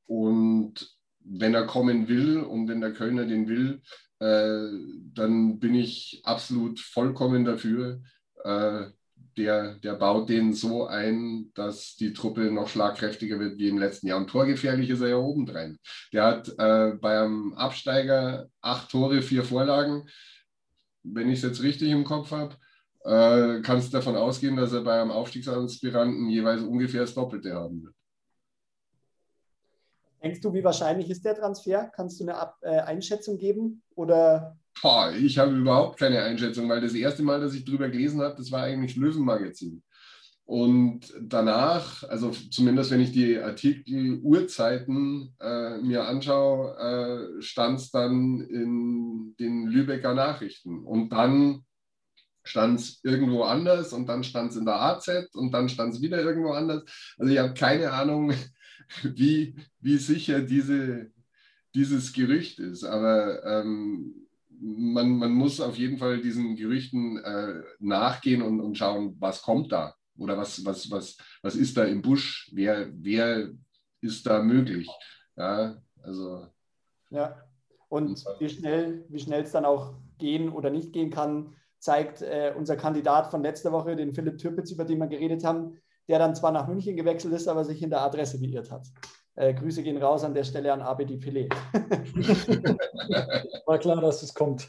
Und 0.07 0.97
wenn 1.19 1.55
er 1.55 1.67
kommen 1.67 2.07
will 2.07 2.39
und 2.39 2.69
wenn 2.69 2.81
der 2.81 2.93
Kölner 2.93 3.27
den 3.27 3.49
will, 3.49 3.83
äh, 4.21 4.69
dann 5.15 5.59
bin 5.59 5.75
ich 5.75 6.21
absolut 6.25 6.81
vollkommen 6.81 7.45
dafür. 7.45 8.01
Äh, 8.45 8.87
der, 9.37 9.75
der 9.77 9.95
baut 9.95 10.29
den 10.29 10.53
so 10.53 10.87
ein, 10.87 11.51
dass 11.55 11.95
die 11.95 12.13
Truppe 12.13 12.51
noch 12.51 12.69
schlagkräftiger 12.69 13.39
wird 13.39 13.59
wie 13.59 13.69
im 13.69 13.79
letzten 13.79 14.09
Jahr. 14.09 14.19
Und 14.19 14.29
torgefährlich 14.29 14.91
ist 14.91 15.01
er 15.01 15.11
ja 15.11 15.17
obendrein. 15.17 15.79
Der 16.13 16.25
hat 16.25 16.49
äh, 16.59 16.93
beim 17.01 17.55
Absteiger 17.55 18.49
acht 18.61 18.91
Tore, 18.91 19.23
vier 19.23 19.45
Vorlagen. 19.45 20.09
Wenn 21.05 21.31
ich 21.31 21.39
es 21.39 21.45
jetzt 21.45 21.63
richtig 21.63 21.91
im 21.91 22.05
Kopf 22.05 22.33
habe, 22.33 22.57
äh, 23.05 23.63
kannst 23.63 23.95
davon 23.95 24.17
ausgehen, 24.17 24.57
dass 24.57 24.73
er 24.73 24.83
bei 24.83 25.01
einem 25.01 25.13
Aufstiegsaspiranten 25.13 26.29
jeweils 26.29 26.63
ungefähr 26.63 27.03
das 27.03 27.15
Doppelte 27.15 27.55
haben 27.55 27.85
wird. 27.85 27.95
Denkst 30.23 30.41
du, 30.41 30.53
wie 30.53 30.65
wahrscheinlich 30.65 31.11
ist 31.11 31.25
der 31.25 31.37
Transfer? 31.37 31.91
Kannst 31.95 32.19
du 32.21 32.25
eine 32.25 32.37
Ab 32.37 32.59
äh, 32.63 32.79
Einschätzung 32.81 33.39
geben? 33.39 33.83
Oder? 33.95 34.57
Boah, 34.83 35.13
ich 35.13 35.39
habe 35.39 35.57
überhaupt 35.57 35.99
keine 35.99 36.23
Einschätzung, 36.23 36.69
weil 36.69 36.81
das 36.81 36.95
erste 36.95 37.23
Mal, 37.23 37.41
dass 37.41 37.55
ich 37.55 37.65
darüber 37.65 37.89
gelesen 37.89 38.21
habe, 38.21 38.37
das 38.37 38.51
war 38.51 38.63
eigentlich 38.63 38.97
Löwenmagazin. 38.97 39.83
Und 40.45 41.13
danach, 41.21 42.05
also 42.05 42.31
zumindest 42.31 42.91
wenn 42.91 43.03
ich 43.03 43.13
die 43.13 43.39
Artikel 43.39 44.19
Uhrzeiten 44.23 45.35
äh, 45.41 45.77
mir 45.79 46.07
anschaue, 46.07 46.75
äh, 47.39 47.43
stand 47.43 47.81
es 47.81 47.91
dann 47.91 48.41
in 48.41 49.37
den 49.39 49.67
Lübecker 49.67 50.15
Nachrichten. 50.15 50.85
Und 50.87 51.11
dann 51.11 51.67
stand 52.45 52.81
es 52.81 53.01
irgendwo 53.05 53.43
anders 53.43 53.93
und 53.93 54.09
dann 54.09 54.25
stand 54.25 54.53
es 54.53 54.57
in 54.57 54.65
der 54.65 54.81
AZ 54.81 55.09
und 55.35 55.53
dann 55.53 55.69
stand 55.69 55.95
es 55.95 56.01
wieder 56.01 56.23
irgendwo 56.23 56.53
anders. 56.53 56.83
Also 57.19 57.31
ich 57.31 57.39
habe 57.39 57.53
keine 57.53 57.93
Ahnung, 57.93 58.33
wie, 59.03 59.55
wie 59.81 59.99
sicher 59.99 60.41
diese, 60.41 61.11
dieses 61.75 62.13
Gerücht 62.13 62.59
ist. 62.59 62.85
Aber 62.85 63.45
ähm, 63.45 64.27
man, 64.61 65.17
man 65.17 65.33
muss 65.33 65.61
auf 65.61 65.77
jeden 65.77 65.99
Fall 65.99 66.21
diesen 66.21 66.57
Gerüchten 66.57 67.19
äh, 67.19 67.63
nachgehen 67.79 68.43
und, 68.43 68.61
und 68.61 68.77
schauen, 68.77 69.17
was 69.19 69.43
kommt 69.43 69.73
da 69.73 69.95
oder 70.19 70.37
was, 70.37 70.65
was, 70.65 70.91
was, 70.91 71.17
was 71.43 71.55
ist 71.55 71.77
da 71.77 71.85
im 71.85 72.03
Busch, 72.03 72.51
wer, 72.53 72.91
wer 72.93 73.51
ist 74.01 74.27
da 74.27 74.43
möglich. 74.43 74.89
Ja, 75.37 75.81
also. 76.03 76.47
Ja, 77.11 77.43
und 77.89 78.25
wie 78.39 78.49
schnell 78.49 79.05
wie 79.09 79.19
schnell 79.19 79.43
es 79.43 79.53
dann 79.53 79.65
auch 79.65 79.95
gehen 80.19 80.51
oder 80.51 80.71
nicht 80.71 80.93
gehen 80.93 81.11
kann, 81.11 81.55
zeigt 81.79 82.23
äh, 82.23 82.53
unser 82.57 82.77
Kandidat 82.77 83.31
von 83.31 83.43
letzter 83.43 83.73
Woche, 83.73 83.97
den 83.97 84.13
Philipp 84.13 84.39
Türpitz, 84.39 84.73
über 84.73 84.85
den 84.85 84.99
wir 84.99 85.07
geredet 85.07 85.45
haben, 85.45 85.79
der 86.09 86.19
dann 86.19 86.35
zwar 86.35 86.53
nach 86.53 86.67
München 86.67 86.97
gewechselt 86.97 87.35
ist, 87.35 87.49
aber 87.49 87.65
sich 87.65 87.83
in 87.83 87.91
der 87.91 88.01
Adresse 88.01 88.41
geirrt 88.41 88.71
hat. 88.71 88.87
Äh, 89.39 89.55
Grüße 89.55 89.85
gehen 89.85 89.99
raus 89.99 90.25
an 90.25 90.35
der 90.35 90.43
Stelle 90.43 90.73
an 90.73 90.83
Abedi 90.83 91.15
Pelé. 91.15 91.49
War 93.67 93.79
klar, 93.79 94.01
dass 94.01 94.23
es 94.25 94.35
kommt. 94.35 94.69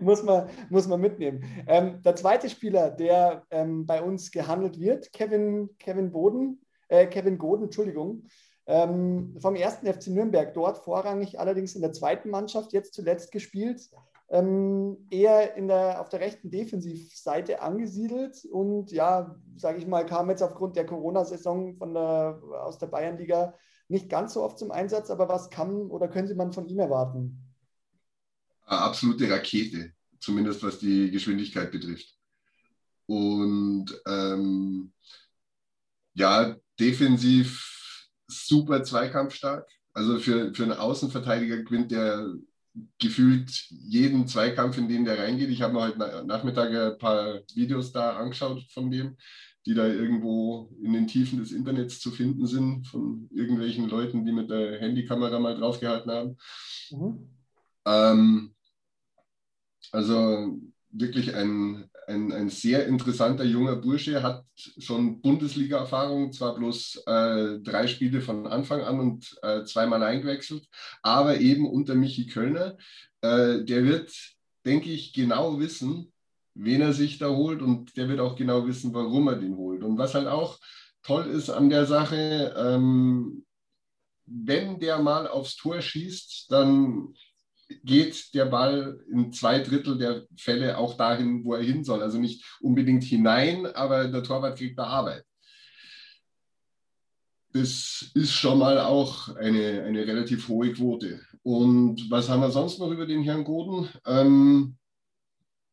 muss, 0.00 0.22
man, 0.22 0.48
muss 0.70 0.88
man 0.88 1.00
mitnehmen. 1.00 1.44
Ähm, 1.66 2.00
der 2.02 2.16
zweite 2.16 2.48
Spieler, 2.48 2.90
der 2.90 3.42
ähm, 3.50 3.84
bei 3.84 4.00
uns 4.00 4.30
gehandelt 4.30 4.80
wird, 4.80 5.12
Kevin, 5.12 5.68
Kevin 5.78 6.10
Boden, 6.12 6.62
äh, 6.88 7.06
Kevin 7.06 7.36
Goden, 7.36 7.64
Entschuldigung, 7.64 8.22
ähm, 8.66 9.36
vom 9.38 9.54
ersten 9.54 9.86
FC 9.86 10.06
Nürnberg, 10.06 10.54
dort 10.54 10.78
vorrangig 10.78 11.38
allerdings 11.38 11.74
in 11.74 11.82
der 11.82 11.92
zweiten 11.92 12.30
Mannschaft, 12.30 12.72
jetzt 12.72 12.94
zuletzt 12.94 13.32
gespielt 13.32 13.90
ähm, 14.32 14.96
eher 15.10 15.56
in 15.56 15.68
der, 15.68 16.00
auf 16.00 16.08
der 16.08 16.20
rechten 16.20 16.50
Defensivseite 16.50 17.60
angesiedelt 17.60 18.46
und 18.50 18.90
ja, 18.90 19.38
sage 19.56 19.76
ich 19.78 19.86
mal, 19.86 20.06
kam 20.06 20.30
jetzt 20.30 20.42
aufgrund 20.42 20.74
der 20.74 20.86
Corona-Saison 20.86 21.78
der, 21.78 22.40
aus 22.64 22.78
der 22.78 22.86
Bayernliga 22.86 23.54
nicht 23.88 24.08
ganz 24.08 24.32
so 24.32 24.42
oft 24.42 24.58
zum 24.58 24.70
Einsatz, 24.70 25.10
aber 25.10 25.28
was 25.28 25.50
kann 25.50 25.90
oder 25.90 26.08
könnte 26.08 26.34
man 26.34 26.50
von 26.50 26.66
ihm 26.66 26.78
erwarten? 26.78 27.46
Absolute 28.64 29.30
Rakete, 29.30 29.92
zumindest 30.18 30.62
was 30.62 30.78
die 30.78 31.10
Geschwindigkeit 31.10 31.70
betrifft. 31.70 32.16
Und 33.04 33.86
ähm, 34.06 34.94
ja, 36.14 36.56
defensiv 36.80 38.08
super 38.26 38.82
zweikampfstark. 38.82 39.68
Also 39.92 40.18
für, 40.18 40.54
für 40.54 40.62
einen 40.62 40.72
Außenverteidiger 40.72 41.64
gewinnt 41.64 41.90
der 41.90 42.32
gefühlt 42.98 43.50
jeden 43.70 44.26
Zweikampf, 44.26 44.78
in 44.78 44.88
den 44.88 45.04
der 45.04 45.18
reingeht. 45.18 45.50
Ich 45.50 45.62
habe 45.62 45.74
mir 45.74 45.82
heute 45.82 46.26
Nachmittag 46.26 46.70
ein 46.70 46.98
paar 46.98 47.40
Videos 47.54 47.92
da 47.92 48.16
angeschaut 48.16 48.64
von 48.72 48.90
dem, 48.90 49.16
die 49.66 49.74
da 49.74 49.86
irgendwo 49.86 50.74
in 50.82 50.92
den 50.92 51.06
Tiefen 51.06 51.38
des 51.38 51.52
Internets 51.52 52.00
zu 52.00 52.10
finden 52.10 52.46
sind, 52.46 52.86
von 52.86 53.28
irgendwelchen 53.30 53.88
Leuten, 53.88 54.24
die 54.24 54.32
mit 54.32 54.50
der 54.50 54.80
Handykamera 54.80 55.38
mal 55.38 55.56
draufgehalten 55.56 56.10
haben. 56.10 56.36
Mhm. 56.90 57.28
Ähm, 57.84 58.54
also 59.90 60.58
wirklich 60.90 61.34
ein, 61.34 61.90
ein, 62.06 62.32
ein 62.32 62.48
sehr 62.48 62.86
interessanter 62.86 63.44
junger 63.44 63.76
Bursche, 63.76 64.22
hat 64.22 64.44
schon 64.78 65.20
Bundesliga-Erfahrung, 65.20 66.32
zwar 66.32 66.54
bloß 66.54 67.02
äh, 67.06 67.58
drei 67.60 67.86
Spiele 67.86 68.20
von 68.20 68.46
Anfang 68.46 68.82
an 68.82 69.00
und 69.00 69.36
äh, 69.42 69.64
zweimal 69.64 70.02
eingewechselt, 70.02 70.66
aber 71.02 71.40
eben 71.40 71.68
unter 71.68 71.94
Michi 71.94 72.26
Kölner. 72.26 72.76
Äh, 73.20 73.64
der 73.64 73.84
wird, 73.84 74.12
denke 74.64 74.90
ich, 74.90 75.12
genau 75.12 75.58
wissen, 75.58 76.12
wen 76.54 76.80
er 76.80 76.92
sich 76.92 77.18
da 77.18 77.28
holt 77.28 77.62
und 77.62 77.96
der 77.96 78.08
wird 78.08 78.20
auch 78.20 78.36
genau 78.36 78.66
wissen, 78.66 78.92
warum 78.92 79.28
er 79.28 79.36
den 79.36 79.56
holt. 79.56 79.82
Und 79.82 79.98
was 79.98 80.14
halt 80.14 80.26
auch 80.26 80.58
toll 81.02 81.26
ist 81.26 81.50
an 81.50 81.70
der 81.70 81.86
Sache, 81.86 82.54
ähm, 82.56 83.44
wenn 84.26 84.78
der 84.78 84.98
mal 84.98 85.26
aufs 85.26 85.56
Tor 85.56 85.80
schießt, 85.80 86.50
dann 86.50 87.14
geht 87.84 88.34
der 88.34 88.46
Ball 88.46 89.00
in 89.10 89.32
zwei 89.32 89.60
Drittel 89.60 89.98
der 89.98 90.26
Fälle 90.36 90.78
auch 90.78 90.96
dahin, 90.96 91.44
wo 91.44 91.54
er 91.54 91.62
hin 91.62 91.84
soll. 91.84 92.02
Also 92.02 92.18
nicht 92.18 92.44
unbedingt 92.60 93.04
hinein, 93.04 93.66
aber 93.66 94.08
der 94.08 94.22
Torwart 94.22 94.58
kriegt 94.58 94.78
da 94.78 94.84
Arbeit. 94.84 95.24
Das 97.52 98.10
ist 98.14 98.32
schon 98.32 98.58
mal 98.58 98.80
auch 98.80 99.34
eine, 99.36 99.82
eine 99.82 100.06
relativ 100.06 100.48
hohe 100.48 100.72
Quote. 100.72 101.20
Und 101.42 102.10
was 102.10 102.28
haben 102.28 102.40
wir 102.40 102.50
sonst 102.50 102.78
noch 102.78 102.90
über 102.90 103.06
den 103.06 103.22
Herrn 103.22 103.44
Goden? 103.44 103.88
Ähm, 104.06 104.76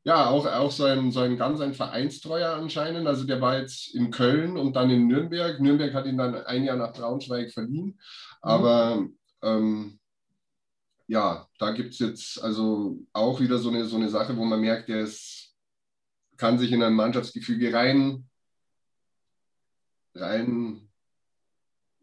ja, 0.03 0.29
auch, 0.29 0.45
auch 0.45 0.71
so, 0.71 0.85
ein, 0.85 1.12
so 1.12 1.19
ein 1.19 1.38
ganz 1.38 1.62
ein 1.62 1.73
Vereinstreuer 1.73 2.55
anscheinend. 2.55 3.07
Also 3.07 3.25
der 3.25 3.41
war 3.41 3.59
jetzt 3.59 3.93
in 3.93 4.12
Köln 4.12 4.57
und 4.57 4.75
dann 4.75 4.89
in 4.89 5.07
Nürnberg. 5.07 5.59
Nürnberg 5.59 5.93
hat 5.93 6.05
ihn 6.05 6.17
dann 6.17 6.35
ein 6.35 6.63
Jahr 6.63 6.77
nach 6.77 6.93
Braunschweig 6.93 7.51
verliehen. 7.51 7.85
Mhm. 7.85 7.95
Aber 8.41 9.05
ähm, 9.43 9.98
ja, 11.10 11.48
da 11.58 11.72
gibt 11.72 11.93
es 11.93 12.00
jetzt 12.00 12.41
also 12.41 13.00
auch 13.13 13.39
wieder 13.39 13.58
so 13.58 13.69
eine, 13.69 13.86
so 13.86 13.95
eine 13.95 14.10
Sache, 14.10 14.38
wo 14.38 14.45
man 14.45 14.62
merkt, 14.62 14.89
der 14.89 15.02
ist, 15.02 15.56
kann 16.38 16.60
sich 16.60 16.72
in 16.72 16.84
ein 16.84 16.93
Mannschaftsgefüge 16.93 17.74
rein, 17.74 18.30
rein 20.13 20.88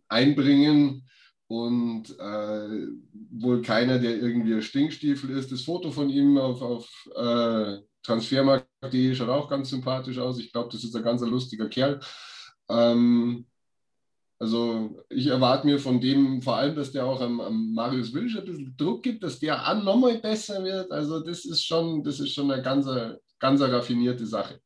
einbringen 0.08 1.08
und 1.46 2.18
äh, 2.18 2.88
wohl 3.30 3.62
keiner, 3.62 4.00
der 4.00 4.16
irgendwie 4.16 4.54
ein 4.54 4.62
Stinkstiefel 4.62 5.30
ist. 5.30 5.52
Das 5.52 5.62
Foto 5.62 5.92
von 5.92 6.10
ihm 6.10 6.36
auf, 6.36 6.60
auf 6.60 7.08
äh, 7.14 7.78
Transfermarkt.de 8.02 9.14
schaut 9.14 9.28
auch 9.28 9.48
ganz 9.48 9.70
sympathisch 9.70 10.18
aus. 10.18 10.40
Ich 10.40 10.50
glaube, 10.50 10.70
das 10.72 10.82
ist 10.82 10.96
ein 10.96 11.04
ganz 11.04 11.22
lustiger 11.22 11.68
Kerl. 11.68 12.00
Ähm, 12.68 13.46
also 14.38 15.02
ich 15.08 15.26
erwarte 15.28 15.66
mir 15.66 15.78
von 15.78 16.00
dem 16.00 16.42
vor 16.42 16.56
allem, 16.56 16.76
dass 16.76 16.92
der 16.92 17.06
auch 17.06 17.20
am, 17.20 17.40
am 17.40 17.72
Marius 17.72 18.12
Wilsch 18.12 18.36
ein 18.36 18.44
bisschen 18.44 18.76
Druck 18.76 19.02
gibt, 19.02 19.22
dass 19.22 19.38
der 19.38 19.66
auch 19.66 19.82
nochmal 19.82 20.18
besser 20.18 20.62
wird. 20.62 20.90
Also 20.92 21.20
das 21.20 21.44
ist 21.44 21.64
schon, 21.64 22.02
das 22.04 22.20
ist 22.20 22.34
schon 22.34 22.50
eine 22.50 22.62
ganz, 22.62 22.86
ganz 23.38 23.60
raffinierte 23.62 24.26
Sache. 24.26 24.60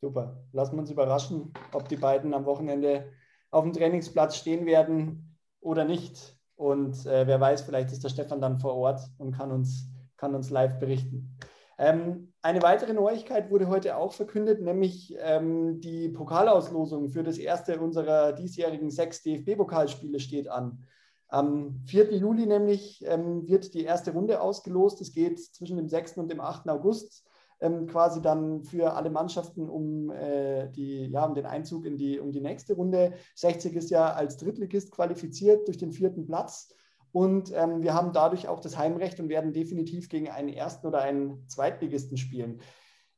Super. 0.00 0.42
Lassen 0.52 0.74
wir 0.76 0.80
uns 0.80 0.90
überraschen, 0.90 1.52
ob 1.72 1.88
die 1.88 1.96
beiden 1.96 2.34
am 2.34 2.44
Wochenende 2.44 3.12
auf 3.50 3.64
dem 3.64 3.72
Trainingsplatz 3.72 4.36
stehen 4.36 4.66
werden 4.66 5.36
oder 5.60 5.84
nicht. 5.84 6.36
Und 6.56 7.06
äh, 7.06 7.26
wer 7.26 7.40
weiß, 7.40 7.62
vielleicht 7.62 7.92
ist 7.92 8.02
der 8.02 8.08
Stefan 8.08 8.40
dann 8.40 8.58
vor 8.58 8.74
Ort 8.74 9.00
und 9.18 9.32
kann 9.32 9.52
uns, 9.52 9.88
kann 10.16 10.34
uns 10.34 10.50
live 10.50 10.78
berichten. 10.80 11.36
Ähm, 11.78 12.32
eine 12.42 12.62
weitere 12.62 12.92
Neuigkeit 12.92 13.50
wurde 13.50 13.68
heute 13.68 13.96
auch 13.96 14.12
verkündet, 14.12 14.60
nämlich 14.60 15.14
ähm, 15.18 15.80
die 15.80 16.08
Pokalauslosung 16.08 17.10
für 17.10 17.22
das 17.22 17.38
erste 17.38 17.80
unserer 17.80 18.32
diesjährigen 18.32 18.90
sechs 18.90 19.22
DFB-Pokalspiele 19.22 20.20
steht 20.20 20.48
an. 20.48 20.84
Am 21.28 21.82
4. 21.86 22.14
Juli 22.14 22.46
nämlich 22.46 23.04
ähm, 23.06 23.46
wird 23.46 23.74
die 23.74 23.84
erste 23.84 24.12
Runde 24.12 24.40
ausgelost. 24.40 25.00
Es 25.00 25.12
geht 25.12 25.38
zwischen 25.40 25.76
dem 25.76 25.88
6. 25.88 26.18
und 26.18 26.30
dem 26.30 26.40
8. 26.40 26.68
August. 26.68 27.24
ähm, 27.60 27.86
quasi 27.86 28.22
dann 28.22 28.62
für 28.62 28.94
alle 28.94 29.10
Mannschaften 29.10 29.68
um, 29.68 30.10
äh, 30.10 30.70
die, 30.70 31.06
ja, 31.06 31.24
um 31.24 31.34
den 31.34 31.46
Einzug 31.46 31.84
in 31.84 31.96
die, 31.96 32.20
um 32.20 32.30
die 32.30 32.40
nächste 32.40 32.74
Runde. 32.74 33.14
60 33.34 33.74
ist 33.74 33.90
ja 33.90 34.12
als 34.12 34.36
Drittligist 34.36 34.92
qualifiziert 34.92 35.66
durch 35.66 35.76
den 35.76 35.92
vierten 35.92 36.24
Platz. 36.24 36.72
Und 37.18 37.52
ähm, 37.52 37.82
wir 37.82 37.94
haben 37.94 38.12
dadurch 38.12 38.46
auch 38.46 38.60
das 38.60 38.78
Heimrecht 38.78 39.18
und 39.18 39.28
werden 39.28 39.52
definitiv 39.52 40.08
gegen 40.08 40.30
einen 40.30 40.50
ersten 40.50 40.86
oder 40.86 41.00
einen 41.00 41.48
Zweitligisten 41.48 42.16
spielen. 42.16 42.60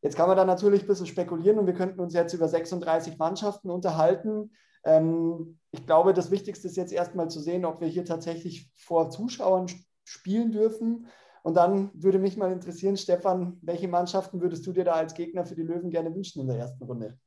Jetzt 0.00 0.16
kann 0.16 0.26
man 0.26 0.38
da 0.38 0.46
natürlich 0.46 0.80
ein 0.80 0.86
bisschen 0.86 1.04
spekulieren 1.04 1.58
und 1.58 1.66
wir 1.66 1.74
könnten 1.74 2.00
uns 2.00 2.14
jetzt 2.14 2.32
über 2.32 2.48
36 2.48 3.18
Mannschaften 3.18 3.68
unterhalten. 3.68 4.52
Ähm, 4.84 5.58
ich 5.70 5.84
glaube, 5.84 6.14
das 6.14 6.30
Wichtigste 6.30 6.66
ist 6.66 6.78
jetzt 6.78 6.94
erstmal 6.94 7.28
zu 7.28 7.40
sehen, 7.40 7.66
ob 7.66 7.82
wir 7.82 7.88
hier 7.88 8.06
tatsächlich 8.06 8.70
vor 8.74 9.10
Zuschauern 9.10 9.66
spielen 10.02 10.50
dürfen. 10.50 11.06
Und 11.42 11.58
dann 11.58 11.90
würde 11.92 12.18
mich 12.18 12.38
mal 12.38 12.52
interessieren, 12.52 12.96
Stefan, 12.96 13.58
welche 13.60 13.88
Mannschaften 13.88 14.40
würdest 14.40 14.66
du 14.66 14.72
dir 14.72 14.84
da 14.84 14.92
als 14.92 15.12
Gegner 15.12 15.44
für 15.44 15.56
die 15.56 15.62
Löwen 15.62 15.90
gerne 15.90 16.14
wünschen 16.14 16.40
in 16.40 16.48
der 16.48 16.56
ersten 16.56 16.84
Runde? 16.84 17.18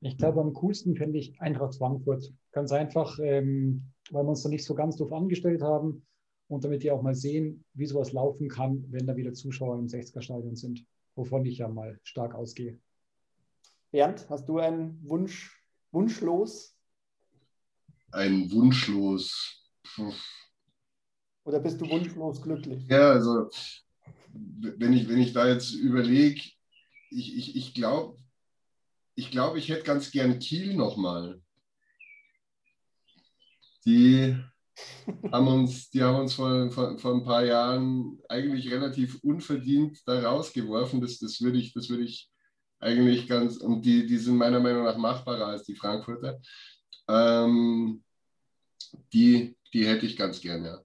Ich 0.00 0.16
glaube, 0.16 0.40
am 0.40 0.54
coolsten 0.54 0.96
fände 0.96 1.18
ich 1.18 1.38
Eintracht 1.42 1.76
Frankfurt. 1.76 2.32
Ganz 2.52 2.72
einfach, 2.72 3.18
ähm, 3.18 3.92
weil 4.12 4.24
wir 4.24 4.30
uns 4.30 4.42
da 4.42 4.48
nicht 4.48 4.64
so 4.64 4.74
ganz 4.74 4.96
doof 4.96 5.12
angestellt 5.12 5.62
haben 5.62 6.06
und 6.48 6.64
damit 6.64 6.82
die 6.82 6.90
auch 6.90 7.02
mal 7.02 7.14
sehen, 7.14 7.64
wie 7.74 7.86
sowas 7.86 8.12
laufen 8.12 8.48
kann, 8.48 8.84
wenn 8.90 9.06
da 9.06 9.16
wieder 9.16 9.32
Zuschauer 9.32 9.78
im 9.78 9.86
60er-Stadion 9.86 10.56
sind, 10.56 10.84
wovon 11.14 11.44
ich 11.44 11.58
ja 11.58 11.68
mal 11.68 11.98
stark 12.02 12.34
ausgehe. 12.34 12.78
Bernd, 13.90 14.28
hast 14.28 14.48
du 14.48 14.58
einen 14.58 15.00
Wunsch, 15.08 15.60
wunschlos? 15.92 16.76
Ein 18.12 18.50
wunschlos. 18.50 19.72
Oder 21.44 21.60
bist 21.60 21.80
du 21.80 21.88
wunschlos 21.88 22.42
glücklich? 22.42 22.86
Ja, 22.88 23.10
also 23.10 23.48
wenn 24.32 24.92
ich, 24.92 25.08
wenn 25.08 25.18
ich 25.18 25.32
da 25.32 25.48
jetzt 25.48 25.72
überlege, 25.72 26.40
ich, 27.10 27.36
ich, 27.36 27.56
ich 27.56 27.74
glaube, 27.74 28.18
ich, 29.14 29.30
glaub, 29.30 29.56
ich 29.56 29.68
hätte 29.68 29.84
ganz 29.84 30.10
gern 30.10 30.38
Kiel 30.38 30.74
nochmal. 30.74 31.40
Die 33.86 34.36
haben 35.32 35.48
uns, 35.48 35.90
die 35.90 36.02
haben 36.02 36.20
uns 36.20 36.34
vor, 36.34 36.70
vor, 36.70 36.98
vor, 36.98 37.14
ein 37.14 37.24
paar 37.24 37.44
Jahren 37.44 38.20
eigentlich 38.28 38.70
relativ 38.70 39.18
unverdient 39.22 40.02
da 40.06 40.20
rausgeworfen. 40.20 41.00
Das, 41.00 41.18
das 41.18 41.40
würde 41.40 41.58
ich, 41.58 41.72
das 41.72 41.88
ich 41.88 42.30
eigentlich 42.80 43.26
ganz, 43.26 43.56
und 43.56 43.82
die, 43.82 44.06
die 44.06 44.18
sind 44.18 44.36
meiner 44.36 44.60
Meinung 44.60 44.84
nach 44.84 44.98
machbarer 44.98 45.46
als 45.46 45.62
die 45.62 45.76
Frankfurter. 45.76 46.38
Ähm, 47.08 48.02
die, 49.12 49.56
die 49.72 49.86
hätte 49.86 50.04
ich 50.04 50.16
ganz 50.16 50.40
gern, 50.40 50.64
ja 50.64 50.82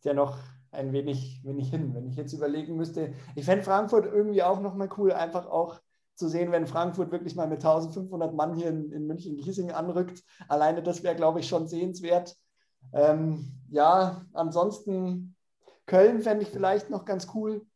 ist 0.00 0.06
ja 0.06 0.14
noch 0.14 0.38
ein 0.70 0.94
wenig, 0.94 1.42
wenig 1.44 1.68
hin. 1.68 1.94
Wenn 1.94 2.08
ich 2.08 2.16
jetzt 2.16 2.32
überlegen 2.32 2.74
müsste, 2.74 3.12
ich 3.34 3.44
fände 3.44 3.62
Frankfurt 3.62 4.06
irgendwie 4.06 4.42
auch 4.42 4.58
nochmal 4.62 4.88
cool, 4.96 5.12
einfach 5.12 5.44
auch 5.44 5.78
zu 6.20 6.28
sehen, 6.28 6.52
wenn 6.52 6.66
Frankfurt 6.66 7.10
wirklich 7.10 7.34
mal 7.34 7.48
mit 7.48 7.64
1500 7.64 8.32
Mann 8.34 8.54
hier 8.54 8.68
in, 8.68 8.92
in 8.92 9.06
München-Giesing 9.06 9.72
anrückt. 9.72 10.22
Alleine 10.46 10.82
das 10.82 11.02
wäre, 11.02 11.16
glaube 11.16 11.40
ich, 11.40 11.48
schon 11.48 11.66
sehenswert. 11.66 12.36
Ähm, 12.92 13.52
ja, 13.70 14.24
ansonsten 14.32 15.34
Köln 15.86 16.20
fände 16.20 16.44
ich 16.44 16.50
vielleicht 16.50 16.90
noch 16.90 17.04
ganz 17.04 17.28
cool 17.34 17.66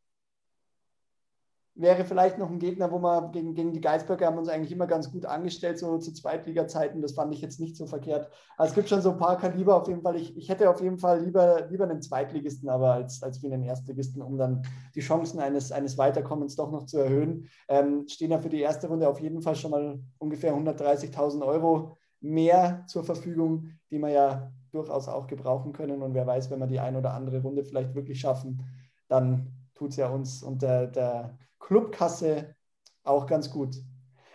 wäre 1.76 2.04
vielleicht 2.04 2.38
noch 2.38 2.50
ein 2.50 2.60
Gegner, 2.60 2.90
wo 2.92 2.98
man 2.98 3.32
gegen, 3.32 3.54
gegen 3.54 3.72
die 3.72 3.80
Geisberger 3.80 4.26
haben 4.26 4.38
uns 4.38 4.48
eigentlich 4.48 4.70
immer 4.70 4.86
ganz 4.86 5.10
gut 5.10 5.26
angestellt, 5.26 5.78
so 5.78 5.98
zu 5.98 6.12
Zweitliga-Zeiten. 6.12 7.02
Das 7.02 7.12
fand 7.12 7.34
ich 7.34 7.40
jetzt 7.40 7.58
nicht 7.58 7.76
so 7.76 7.86
verkehrt. 7.86 8.30
Also 8.56 8.70
es 8.70 8.74
gibt 8.76 8.88
schon 8.88 9.02
so 9.02 9.10
ein 9.10 9.18
paar 9.18 9.38
Kaliber 9.38 9.74
auf 9.76 9.88
jeden 9.88 10.02
Fall. 10.02 10.16
Ich, 10.16 10.36
ich 10.36 10.48
hätte 10.48 10.70
auf 10.70 10.80
jeden 10.80 10.98
Fall 10.98 11.24
lieber, 11.24 11.66
lieber 11.68 11.84
einen 11.84 12.00
Zweitligisten, 12.00 12.68
aber 12.68 12.92
als, 12.94 13.22
als 13.22 13.42
wie 13.42 13.52
einen 13.52 13.64
Erstligisten, 13.64 14.22
um 14.22 14.38
dann 14.38 14.62
die 14.94 15.00
Chancen 15.00 15.40
eines, 15.40 15.72
eines 15.72 15.98
Weiterkommens 15.98 16.54
doch 16.54 16.70
noch 16.70 16.86
zu 16.86 16.98
erhöhen. 16.98 17.48
Ähm, 17.68 18.06
stehen 18.06 18.30
ja 18.30 18.38
für 18.38 18.50
die 18.50 18.60
erste 18.60 18.86
Runde 18.86 19.08
auf 19.08 19.20
jeden 19.20 19.42
Fall 19.42 19.56
schon 19.56 19.72
mal 19.72 19.98
ungefähr 20.18 20.54
130.000 20.54 21.44
Euro 21.44 21.96
mehr 22.20 22.84
zur 22.86 23.02
Verfügung, 23.02 23.70
die 23.90 23.98
wir 23.98 24.10
ja 24.10 24.52
durchaus 24.70 25.08
auch 25.08 25.26
gebrauchen 25.26 25.72
können. 25.72 26.02
Und 26.02 26.14
wer 26.14 26.26
weiß, 26.26 26.50
wenn 26.50 26.60
wir 26.60 26.66
die 26.68 26.80
ein 26.80 26.94
oder 26.94 27.14
andere 27.14 27.42
Runde 27.42 27.64
vielleicht 27.64 27.94
wirklich 27.96 28.20
schaffen, 28.20 28.62
dann 29.08 29.48
tut 29.74 29.90
es 29.90 29.96
ja 29.96 30.08
uns 30.08 30.42
und 30.42 30.62
der, 30.62 30.86
der 30.86 31.36
Clubkasse 31.66 32.54
auch 33.02 33.26
ganz 33.26 33.50
gut. 33.50 33.76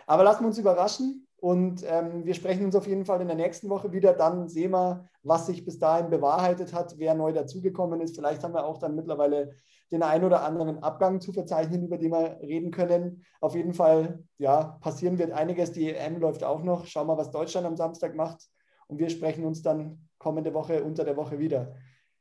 Aber 0.06 0.24
lassen 0.24 0.42
wir 0.42 0.48
uns 0.48 0.58
überraschen 0.58 1.26
und 1.36 1.84
ähm, 1.86 2.24
wir 2.24 2.34
sprechen 2.34 2.64
uns 2.64 2.74
auf 2.74 2.86
jeden 2.86 3.04
Fall 3.04 3.20
in 3.20 3.28
der 3.28 3.36
nächsten 3.36 3.70
Woche 3.70 3.92
wieder. 3.92 4.12
Dann 4.12 4.48
sehen 4.48 4.72
wir, 4.72 5.08
was 5.22 5.46
sich 5.46 5.64
bis 5.64 5.78
dahin 5.78 6.10
bewahrheitet 6.10 6.74
hat, 6.74 6.98
wer 6.98 7.14
neu 7.14 7.32
dazugekommen 7.32 8.00
ist. 8.00 8.16
Vielleicht 8.16 8.42
haben 8.42 8.54
wir 8.54 8.66
auch 8.66 8.78
dann 8.78 8.94
mittlerweile 8.94 9.54
den 9.90 10.02
einen 10.02 10.24
oder 10.24 10.42
anderen 10.42 10.82
Abgang 10.82 11.20
zu 11.20 11.32
verzeichnen, 11.32 11.84
über 11.84 11.98
den 11.98 12.12
wir 12.12 12.38
reden 12.40 12.70
können. 12.70 13.24
Auf 13.40 13.54
jeden 13.54 13.72
Fall, 13.72 14.22
ja, 14.38 14.78
passieren 14.80 15.18
wird 15.18 15.32
einiges. 15.32 15.72
Die 15.72 15.90
EM 15.90 16.18
läuft 16.20 16.44
auch 16.44 16.62
noch. 16.62 16.86
Schauen 16.86 17.06
wir, 17.06 17.16
was 17.16 17.30
Deutschland 17.30 17.66
am 17.66 17.76
Samstag 17.76 18.14
macht. 18.14 18.48
Und 18.86 18.98
wir 18.98 19.08
sprechen 19.08 19.44
uns 19.44 19.62
dann 19.62 20.08
kommende 20.18 20.52
Woche 20.52 20.82
unter 20.84 21.04
der 21.04 21.16
Woche 21.16 21.38
wieder. 21.38 21.74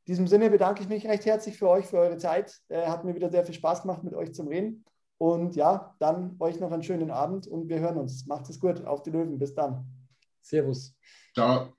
In 0.06 0.14
diesem 0.14 0.28
Sinne 0.28 0.50
bedanke 0.50 0.82
ich 0.82 0.90
mich 0.90 1.08
recht 1.08 1.26
herzlich 1.26 1.58
für 1.58 1.70
euch, 1.70 1.86
für 1.86 1.98
eure 1.98 2.18
Zeit. 2.18 2.58
Äh, 2.70 2.88
hat 2.88 3.04
mir 3.04 3.16
wieder 3.16 3.30
sehr 3.30 3.44
viel 3.44 3.56
Spaß 3.56 3.82
gemacht, 3.82 4.04
mit 4.04 4.14
euch 4.14 4.34
zum 4.34 4.48
Reden. 4.48 4.86
Und 5.20 5.58
ja, 5.58 5.96
dann 6.00 6.38
euch 6.40 6.60
noch 6.60 6.72
einen 6.72 6.82
schönen 6.82 7.12
Abend 7.12 7.46
und 7.46 7.68
wir 7.68 7.80
hören 7.80 7.98
uns. 7.98 8.26
Macht 8.26 8.50
es 8.50 8.60
gut. 8.60 8.84
Auf 8.86 9.04
die 9.04 9.12
Löwen. 9.12 9.38
Bis 9.38 9.54
dann. 9.54 9.86
Servus. 10.42 10.96
Ciao. 11.34 11.74